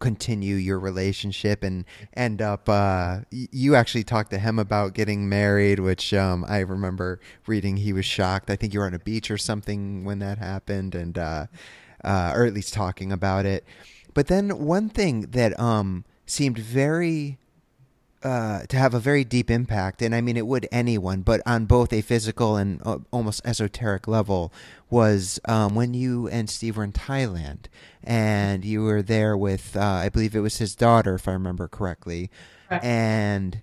[0.00, 1.84] continue your relationship and
[2.14, 7.20] end up uh, you actually talked to him about getting married which um, i remember
[7.46, 8.50] reading he was shocked.
[8.50, 11.46] I think you were on a beach or something when that happened and uh,
[12.02, 13.64] uh, or at least talking about it.
[14.12, 17.38] But then one thing that um, seemed very
[18.24, 21.66] uh, to have a very deep impact, and I mean it would anyone, but on
[21.66, 24.52] both a physical and uh, almost esoteric level,
[24.88, 27.66] was um, when you and Steve were in Thailand,
[28.02, 31.68] and you were there with, uh, I believe it was his daughter, if I remember
[31.68, 32.30] correctly,
[32.70, 32.82] right.
[32.82, 33.60] and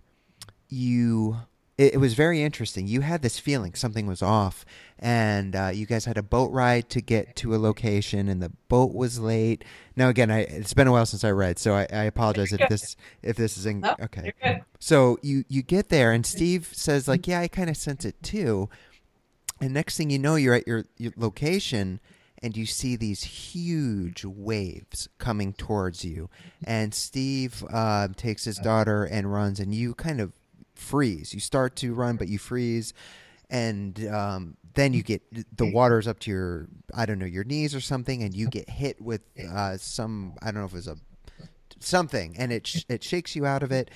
[0.70, 1.38] you
[1.82, 2.86] it, it, was very interesting.
[2.86, 4.66] You had this feeling something was off,
[5.00, 8.52] and uh, you guys had a boat ride to get to a location, and the
[8.68, 9.66] boat was late.
[9.96, 12.70] Now, again, I, it's been a while since I read, so I, I apologize if
[12.70, 14.32] this if this is in, okay.
[14.80, 18.22] So you you get there, and Steve says like, "Yeah, I kind of sense it
[18.22, 18.70] too."
[19.60, 22.00] And next thing you know, you're at your, your location
[22.44, 26.28] and you see these huge waves coming towards you.
[26.64, 30.34] And Steve uh, takes his daughter and runs, and you kind of
[30.82, 31.34] freeze.
[31.34, 32.94] You start to run, but you freeze,
[33.50, 35.22] and um, then you get
[35.58, 38.70] the water's up to your I don't know your knees or something, and you get
[38.70, 40.98] hit with uh, some I don't know if it was a
[41.80, 43.92] something, and it sh- it shakes you out of it.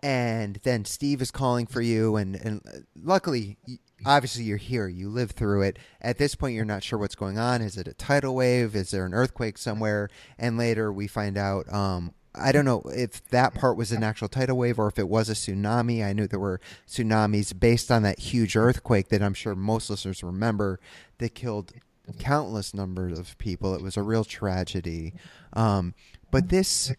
[0.00, 3.58] And then Steve is calling for you, and and uh, luckily
[4.06, 5.78] obviously you're here you live through it.
[6.00, 7.62] At this point you're not sure what's going on.
[7.62, 8.76] Is it a tidal wave?
[8.76, 10.08] Is there an earthquake somewhere?
[10.38, 14.28] And later we find out um, I don't know if that part was an actual
[14.28, 16.04] tidal wave or if it was a tsunami.
[16.04, 20.22] I knew there were tsunamis based on that huge earthquake that I'm sure most listeners
[20.22, 20.80] remember
[21.18, 21.72] that killed
[22.18, 23.74] countless numbers of people.
[23.74, 25.14] It was a real tragedy.
[25.52, 25.94] Um,
[26.30, 26.92] but this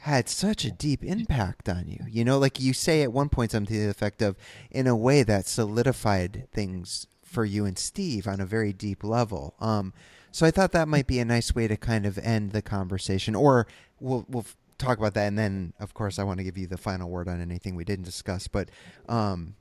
[0.00, 2.04] had such a deep impact on you.
[2.08, 4.36] You know, like you say at one point something to the effect of,
[4.70, 9.54] in a way that solidified things for you and Steve on a very deep level.
[9.60, 9.92] Um,
[10.30, 13.34] so I thought that might be a nice way to kind of end the conversation,
[13.34, 13.66] or
[13.98, 14.44] we'll we'll
[14.78, 17.28] talk about that, and then of course I want to give you the final word
[17.28, 18.48] on anything we didn't discuss.
[18.48, 18.70] But
[19.08, 19.54] um,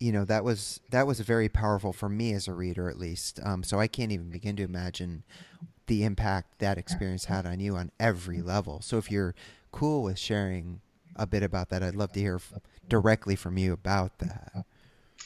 [0.00, 3.40] you know that was that was very powerful for me as a reader, at least.
[3.42, 5.22] Um, so I can't even begin to imagine
[5.86, 8.80] the impact that experience had on you on every level.
[8.80, 9.34] So if you're
[9.72, 10.80] cool with sharing
[11.16, 12.54] a bit about that, I'd love to hear f-
[12.88, 14.64] directly from you about that.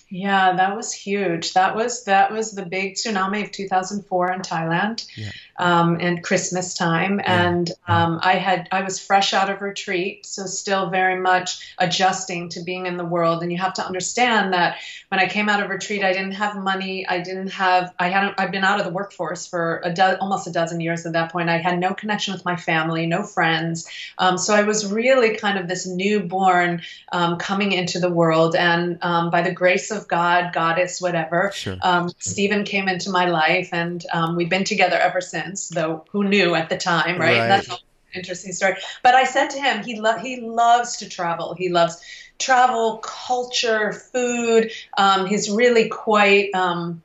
[0.08, 1.54] Yeah, that was huge.
[1.54, 5.32] That was that was the big tsunami of 2004 in Thailand, yeah.
[5.58, 7.18] um, and Christmas time.
[7.18, 7.48] Yeah.
[7.48, 12.50] And um, I had I was fresh out of retreat, so still very much adjusting
[12.50, 13.42] to being in the world.
[13.42, 14.76] And you have to understand that
[15.08, 17.04] when I came out of retreat, I didn't have money.
[17.08, 20.46] I didn't have I hadn't I've been out of the workforce for a do- almost
[20.46, 21.48] a dozen years at that point.
[21.48, 23.90] I had no connection with my family, no friends.
[24.18, 28.98] Um, so I was really kind of this newborn um, coming into the world, and
[29.02, 31.50] um, by the grace of of God, goddess, whatever.
[31.54, 31.76] Sure.
[31.82, 35.68] Um, Stephen came into my life, and um, we've been together ever since.
[35.68, 37.38] Though who knew at the time, right?
[37.40, 37.48] right.
[37.48, 37.78] That's an
[38.14, 38.76] interesting story.
[39.02, 41.54] But I said to him, he lo- he loves to travel.
[41.54, 42.00] He loves
[42.38, 44.70] travel, culture, food.
[44.98, 47.02] Um, he's really quite um,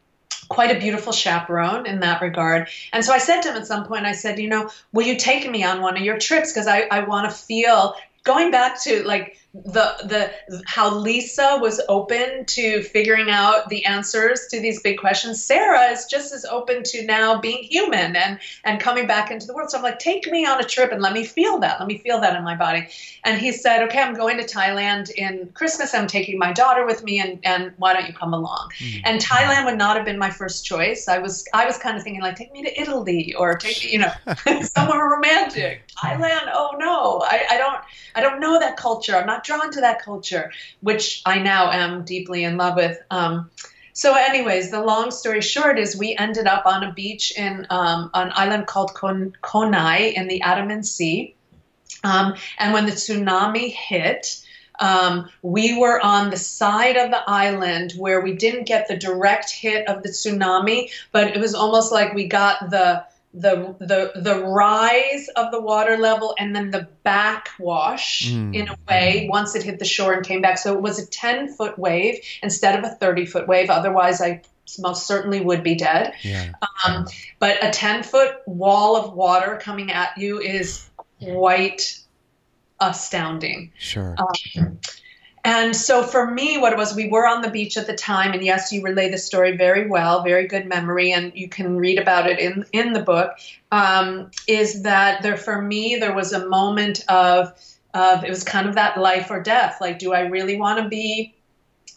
[0.49, 2.67] quite a beautiful chaperone in that regard.
[2.91, 5.15] And so I said to him at some point, I said, you know, will you
[5.15, 6.51] take me on one of your trips?
[6.51, 11.81] Because I, I want to feel going back to like the the how Lisa was
[11.89, 15.43] open to figuring out the answers to these big questions.
[15.43, 19.53] Sarah is just as open to now being human and and coming back into the
[19.53, 19.69] world.
[19.69, 21.79] So I'm like, take me on a trip and let me feel that.
[21.79, 22.87] Let me feel that in my body.
[23.25, 25.93] And he said, okay, I'm going to Thailand in Christmas.
[25.93, 28.71] I'm taking my daughter with me, and and why don't you come along?
[28.79, 29.01] Mm-hmm.
[29.03, 31.09] And Thailand would not have been my first choice.
[31.09, 33.91] I was I was kind of thinking like, take me to Italy or take me,
[33.91, 35.89] you know, somewhere romantic.
[36.01, 37.79] Thailand, oh no, I, I don't
[38.15, 39.17] I don't know that culture.
[39.17, 40.51] I'm not drawn to that culture,
[40.81, 42.97] which I now am deeply in love with.
[43.09, 43.49] Um,
[43.93, 48.09] so, anyways, the long story short is we ended up on a beach in um,
[48.13, 51.35] an island called Kon- Konai in the Andaman Sea.
[52.03, 54.41] Um, and when the tsunami hit,
[54.79, 59.51] um, we were on the side of the island where we didn't get the direct
[59.51, 64.43] hit of the tsunami, but it was almost like we got the the the the
[64.43, 68.53] rise of the water level and then the backwash mm.
[68.53, 70.57] in a way once it hit the shore and came back.
[70.57, 73.69] So it was a 10 foot wave instead of a 30 foot wave.
[73.69, 74.41] Otherwise, I
[74.79, 76.13] most certainly would be dead.
[76.23, 76.51] Yeah.
[76.85, 77.07] Um,
[77.39, 80.89] but a 10 foot wall of water coming at you is
[81.21, 81.99] quite
[82.79, 83.71] astounding.
[83.77, 84.15] Sure.
[84.17, 84.79] Um,
[85.43, 88.33] and so for me, what it was, we were on the beach at the time,
[88.33, 91.97] and yes, you relay the story very well, very good memory, and you can read
[91.97, 93.37] about it in in the book.
[93.71, 95.95] Um, is that there for me?
[95.95, 97.53] There was a moment of
[97.93, 99.77] of it was kind of that life or death.
[99.81, 101.33] Like, do I really want to be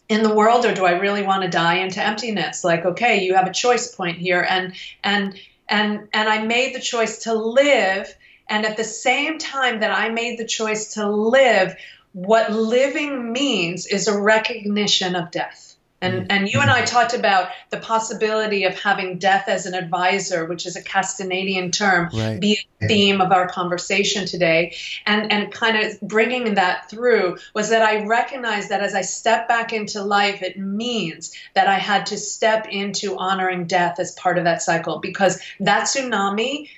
[0.08, 2.64] in the world, or do I really want to die into emptiness?
[2.64, 5.38] Like, okay, you have a choice point here, and and
[5.68, 8.14] and and I made the choice to live.
[8.46, 11.74] And at the same time that I made the choice to live,
[12.14, 15.74] what living means is a recognition of death.
[16.00, 16.26] And, mm-hmm.
[16.30, 20.64] and you and I talked about the possibility of having death as an advisor, which
[20.64, 22.38] is a Castanedian term, right.
[22.38, 24.76] be a theme of our conversation today.
[25.06, 29.48] And, and kind of bringing that through was that I recognized that as I step
[29.48, 34.38] back into life, it means that I had to step into honoring death as part
[34.38, 36.68] of that cycle because that tsunami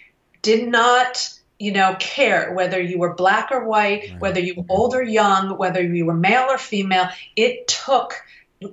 [0.41, 4.21] did not you know, care whether you were black or white, right.
[4.21, 7.09] whether you were old or young, whether you were male or female.
[7.35, 8.15] It took,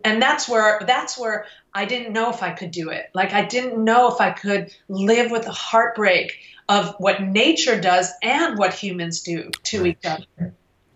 [0.04, 3.10] and that's where that's where I didn't know if I could do it.
[3.14, 8.12] Like I didn't know if I could live with the heartbreak of what nature does
[8.22, 9.98] and what humans do to right.
[9.98, 10.26] each other.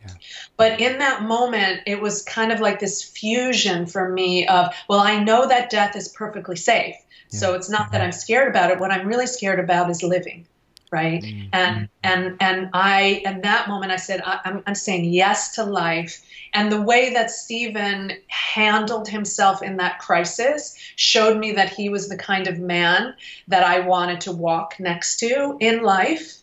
[0.01, 0.13] Yeah.
[0.55, 4.99] But in that moment, it was kind of like this fusion for me of, well,
[4.99, 6.95] I know that death is perfectly safe.
[7.29, 7.39] Yeah.
[7.39, 8.05] So it's not that mm-hmm.
[8.05, 8.79] I'm scared about it.
[8.79, 10.47] What I'm really scared about is living
[10.91, 11.21] right?
[11.21, 11.49] Mm-hmm.
[11.53, 15.63] and and and i in that moment i said I, am I'm saying yes to
[15.63, 16.21] life.
[16.53, 22.07] And the way that stephen handled himself in that crisis showed me that he was
[22.07, 23.13] the kind of man
[23.47, 26.35] that i wanted to walk next to in life.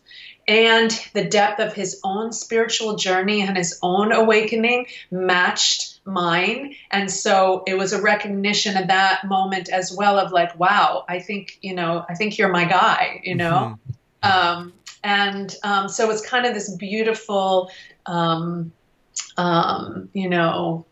[0.47, 6.75] And the depth of his own spiritual journey and his own awakening matched mine.
[6.91, 11.19] And so it was a recognition at that moment as well of like wow i
[11.19, 13.77] think you know i think you're my guy you know?
[13.77, 13.91] Mm-hmm
[14.25, 14.73] um,
[15.03, 17.69] and um, so it's kind of this beautiful,
[18.05, 18.71] um,
[19.37, 20.85] um, you know,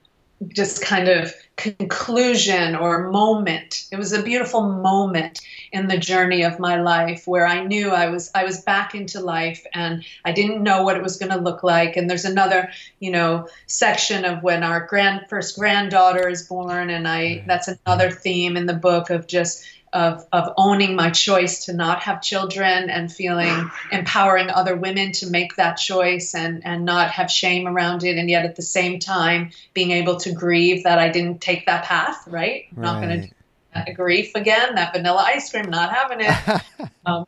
[0.50, 3.88] just kind of conclusion or moment.
[3.92, 5.42] It was a beautiful moment
[5.72, 9.20] in the journey of my life where I knew I was I was back into
[9.20, 11.96] life and I didn't know what it was going to look like.
[11.96, 12.70] And there's another,
[13.00, 18.12] you know, section of when our grand first granddaughter is born, and I that's another
[18.12, 19.64] theme in the book of just
[19.94, 25.30] of, of owning my choice to not have children and feeling empowering other women to
[25.30, 29.00] make that choice and, and not have shame around it and yet at the same
[29.00, 32.66] time being able to grieve that I didn't take that path, right?
[32.74, 32.78] right.
[32.78, 36.90] Not going to grief again, that vanilla ice cream, not having it.
[37.06, 37.26] um,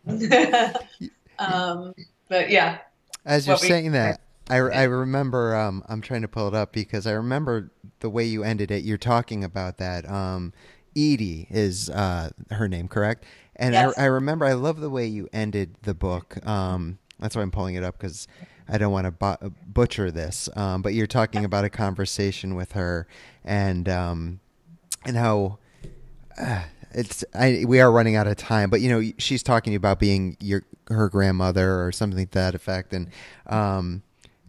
[1.40, 1.94] um,
[2.28, 2.80] but yeah.
[3.26, 7.08] As you're saying that, I, I remember, um, I'm trying to pull it up because
[7.08, 8.84] I remember the way you ended it.
[8.84, 10.08] You're talking about that.
[10.10, 10.54] Um,
[10.96, 13.26] Edie is uh, her name, correct?
[13.56, 13.98] And yes.
[13.98, 16.46] I, I, remember I love the way you ended the book.
[16.46, 18.28] Um, that's why I'm pulling it up because
[18.68, 20.50] I don't want to bu- butcher this.
[20.56, 23.08] Um, but you're talking about a conversation with her
[23.44, 24.40] and um,
[25.06, 25.60] and how
[26.38, 28.70] uh, it's I, we are running out of time.
[28.70, 32.94] But you know she's talking about being your her grandmother or something to that effect,
[32.94, 33.10] and
[33.48, 34.04] um,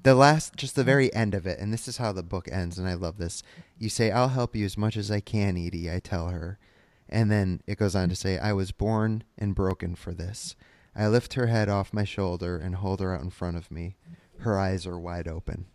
[0.07, 2.79] the last just the very end of it and this is how the book ends
[2.79, 3.43] and i love this.
[3.77, 6.61] You say i'll help you as much as i can edie i tell her.
[7.09, 10.55] And then it goes on to say i was born and broken for this.
[10.95, 13.97] I lift her head off my shoulder and hold her out in front of me.
[14.39, 15.67] Her eyes are wide open.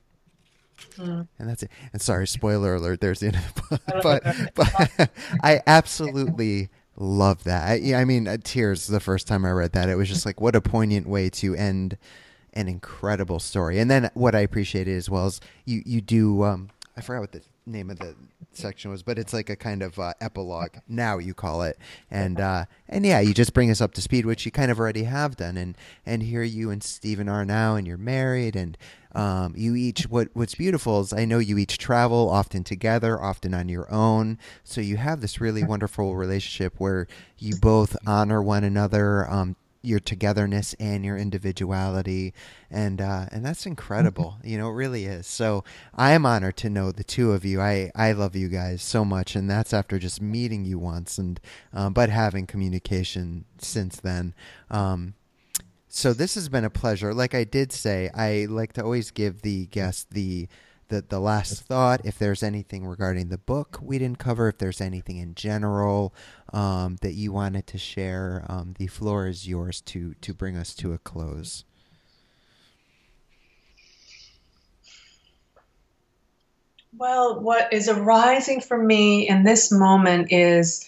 [0.98, 1.28] Mm.
[1.38, 1.72] and that's it.
[1.91, 3.82] And sorry spoiler alert there's the end of the book.
[4.02, 4.24] But
[4.56, 5.12] but
[5.44, 7.68] i absolutely love that.
[7.68, 9.90] I, I mean uh, tears the first time i read that.
[9.90, 11.98] It was just like what a poignant way to end
[12.53, 13.80] an incredible story.
[13.80, 17.32] And then what I appreciated as well is you you do um, I forgot what
[17.32, 18.15] the name of the
[18.53, 20.78] section was, but it's like a kind of uh, epilogue.
[20.88, 21.78] Now you call it,
[22.10, 24.80] and uh, and yeah, you just bring us up to speed, which you kind of
[24.80, 25.57] already have done.
[25.57, 28.78] And and here you and Stephen are now, and you're married, and
[29.14, 33.53] um, you each what what's beautiful is I know you each travel often together, often
[33.53, 34.38] on your own.
[34.64, 37.07] So you have this really wonderful relationship where
[37.38, 39.30] you both honor one another.
[39.30, 42.34] Um, your togetherness and your individuality
[42.70, 44.38] and uh, and that's incredible.
[44.44, 45.28] You know it really is.
[45.28, 45.64] So
[45.95, 47.62] i am honored to know the two of you.
[47.62, 51.40] I i love you guys so much and that's after just meeting you once and
[51.74, 54.34] um, but having communication since then.
[54.70, 55.16] Um,
[55.88, 57.14] so this has been a pleasure.
[57.14, 60.48] Like i did say i like to always give the guest the
[60.91, 64.82] the, the last thought, if there's anything regarding the book we didn't cover, if there's
[64.82, 66.14] anything in general
[66.53, 70.73] um, that you wanted to share, um, the floor is yours to, to bring us
[70.76, 71.64] to a close.
[76.98, 80.88] Well, what is arising for me in this moment is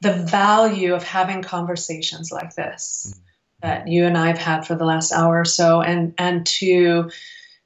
[0.00, 3.20] the value of having conversations like this mm-hmm.
[3.62, 7.10] that you and I have had for the last hour or so, and and to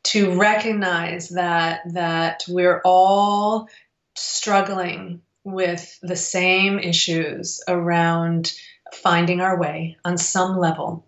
[0.04, 3.68] to recognize that that we're all
[4.14, 8.52] struggling with the same issues around
[8.92, 11.04] finding our way on some level.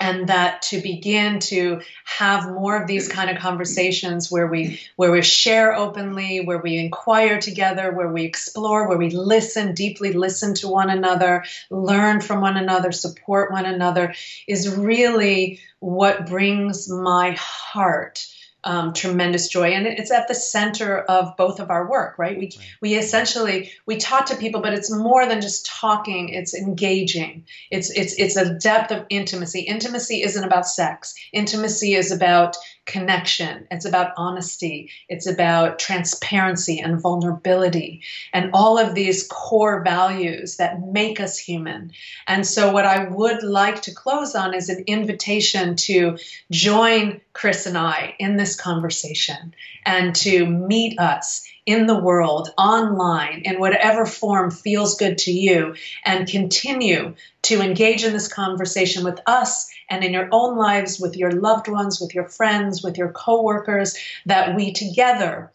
[0.00, 5.12] And that to begin to have more of these kind of conversations where we where
[5.12, 10.54] we share openly where we inquire together where we explore where we listen deeply listen
[10.54, 14.12] to one another learn from one another support one another
[14.48, 18.26] is really what brings my heart
[18.66, 19.70] um, tremendous joy.
[19.70, 22.36] And it's at the center of both of our work right?
[22.36, 22.58] We right.
[22.82, 26.30] we essentially we talk to people but it's more than just talking.
[26.30, 27.46] It's engaging.
[27.70, 29.60] It's it's it's a depth of intimacy.
[29.60, 31.14] Intimacy isn't about sex.
[31.32, 32.56] Intimacy is about
[32.86, 33.66] connection.
[33.70, 34.90] It's about honesty.
[35.08, 38.02] It's about transparency and vulnerability
[38.32, 41.92] and all of these core values that make us human.
[42.26, 46.18] And so, what I would like to close on is an invitation to
[46.50, 49.54] join Chris and I in this conversation
[49.84, 55.74] and to meet us in the world, online, in whatever form feels good to you,
[56.04, 61.16] and continue to engage in this conversation with us and in your own lives with
[61.16, 63.96] your loved ones, with your friends, with your coworkers,
[64.26, 65.52] that we together,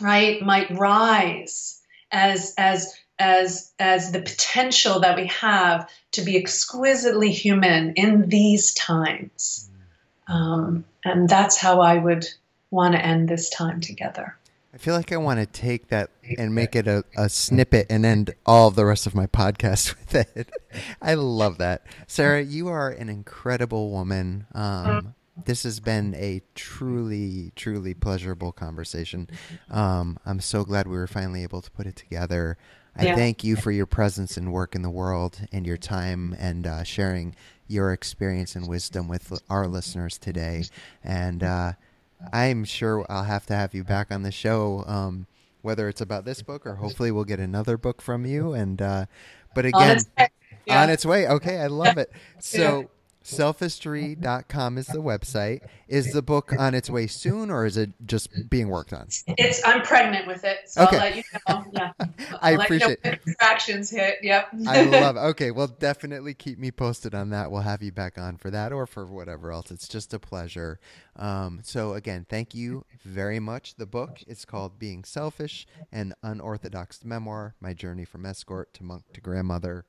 [0.00, 1.80] right, might rise
[2.10, 8.74] as as as as the potential that we have to be exquisitely human in these
[8.74, 9.68] times.
[10.26, 12.26] Um, and that's how I would
[12.70, 14.36] want to end this time together.
[14.74, 18.04] I feel like I want to take that and make it a, a snippet and
[18.04, 20.50] end all the rest of my podcast with it.
[21.00, 21.86] I love that.
[22.08, 24.48] Sarah, you are an incredible woman.
[24.52, 25.14] Um,
[25.44, 29.28] this has been a truly, truly pleasurable conversation.
[29.70, 32.58] Um, I'm so glad we were finally able to put it together.
[32.96, 33.14] I yeah.
[33.14, 36.82] thank you for your presence and work in the world and your time and uh,
[36.82, 37.36] sharing
[37.68, 40.64] your experience and wisdom with our listeners today.
[41.04, 41.72] And uh,
[42.32, 45.26] I'm sure I'll have to have you back on the show, um,
[45.62, 48.52] whether it's about this book or hopefully we'll get another book from you.
[48.52, 49.06] And uh,
[49.54, 50.08] but again, on its,
[50.66, 50.82] yeah.
[50.82, 51.28] on its way.
[51.28, 52.10] Okay, I love it.
[52.40, 52.90] So
[53.24, 55.62] selfistry.com is the website.
[55.88, 59.08] Is the book on its way soon or is it just being worked on?
[59.26, 60.58] It's I'm pregnant with it.
[60.66, 61.24] So okay.
[61.46, 61.92] I'll let you know.
[61.98, 62.36] Yeah.
[62.40, 64.18] I appreciate you know distractions hit.
[64.22, 64.48] Yep.
[64.66, 65.20] I love it.
[65.20, 67.50] Okay, well definitely keep me posted on that.
[67.50, 69.70] We'll have you back on for that or for whatever else.
[69.70, 70.78] It's just a pleasure.
[71.16, 73.76] Um, so again, thank you very much.
[73.76, 79.04] The book is called Being Selfish, an unorthodox memoir, my journey from escort to monk
[79.14, 79.86] to grandmother.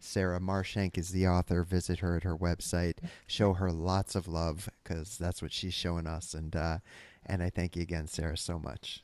[0.00, 1.62] Sarah Marshank is the author.
[1.62, 2.98] Visit her at her website.
[3.26, 6.34] Show her lots of love because that's what she's showing us.
[6.34, 6.78] And uh,
[7.26, 9.02] and I thank you again, Sarah, so much.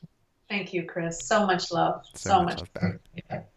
[0.49, 1.23] Thank you, Chris.
[1.23, 2.05] So much love.
[2.13, 2.99] So, so much, much love
[3.29, 3.47] back.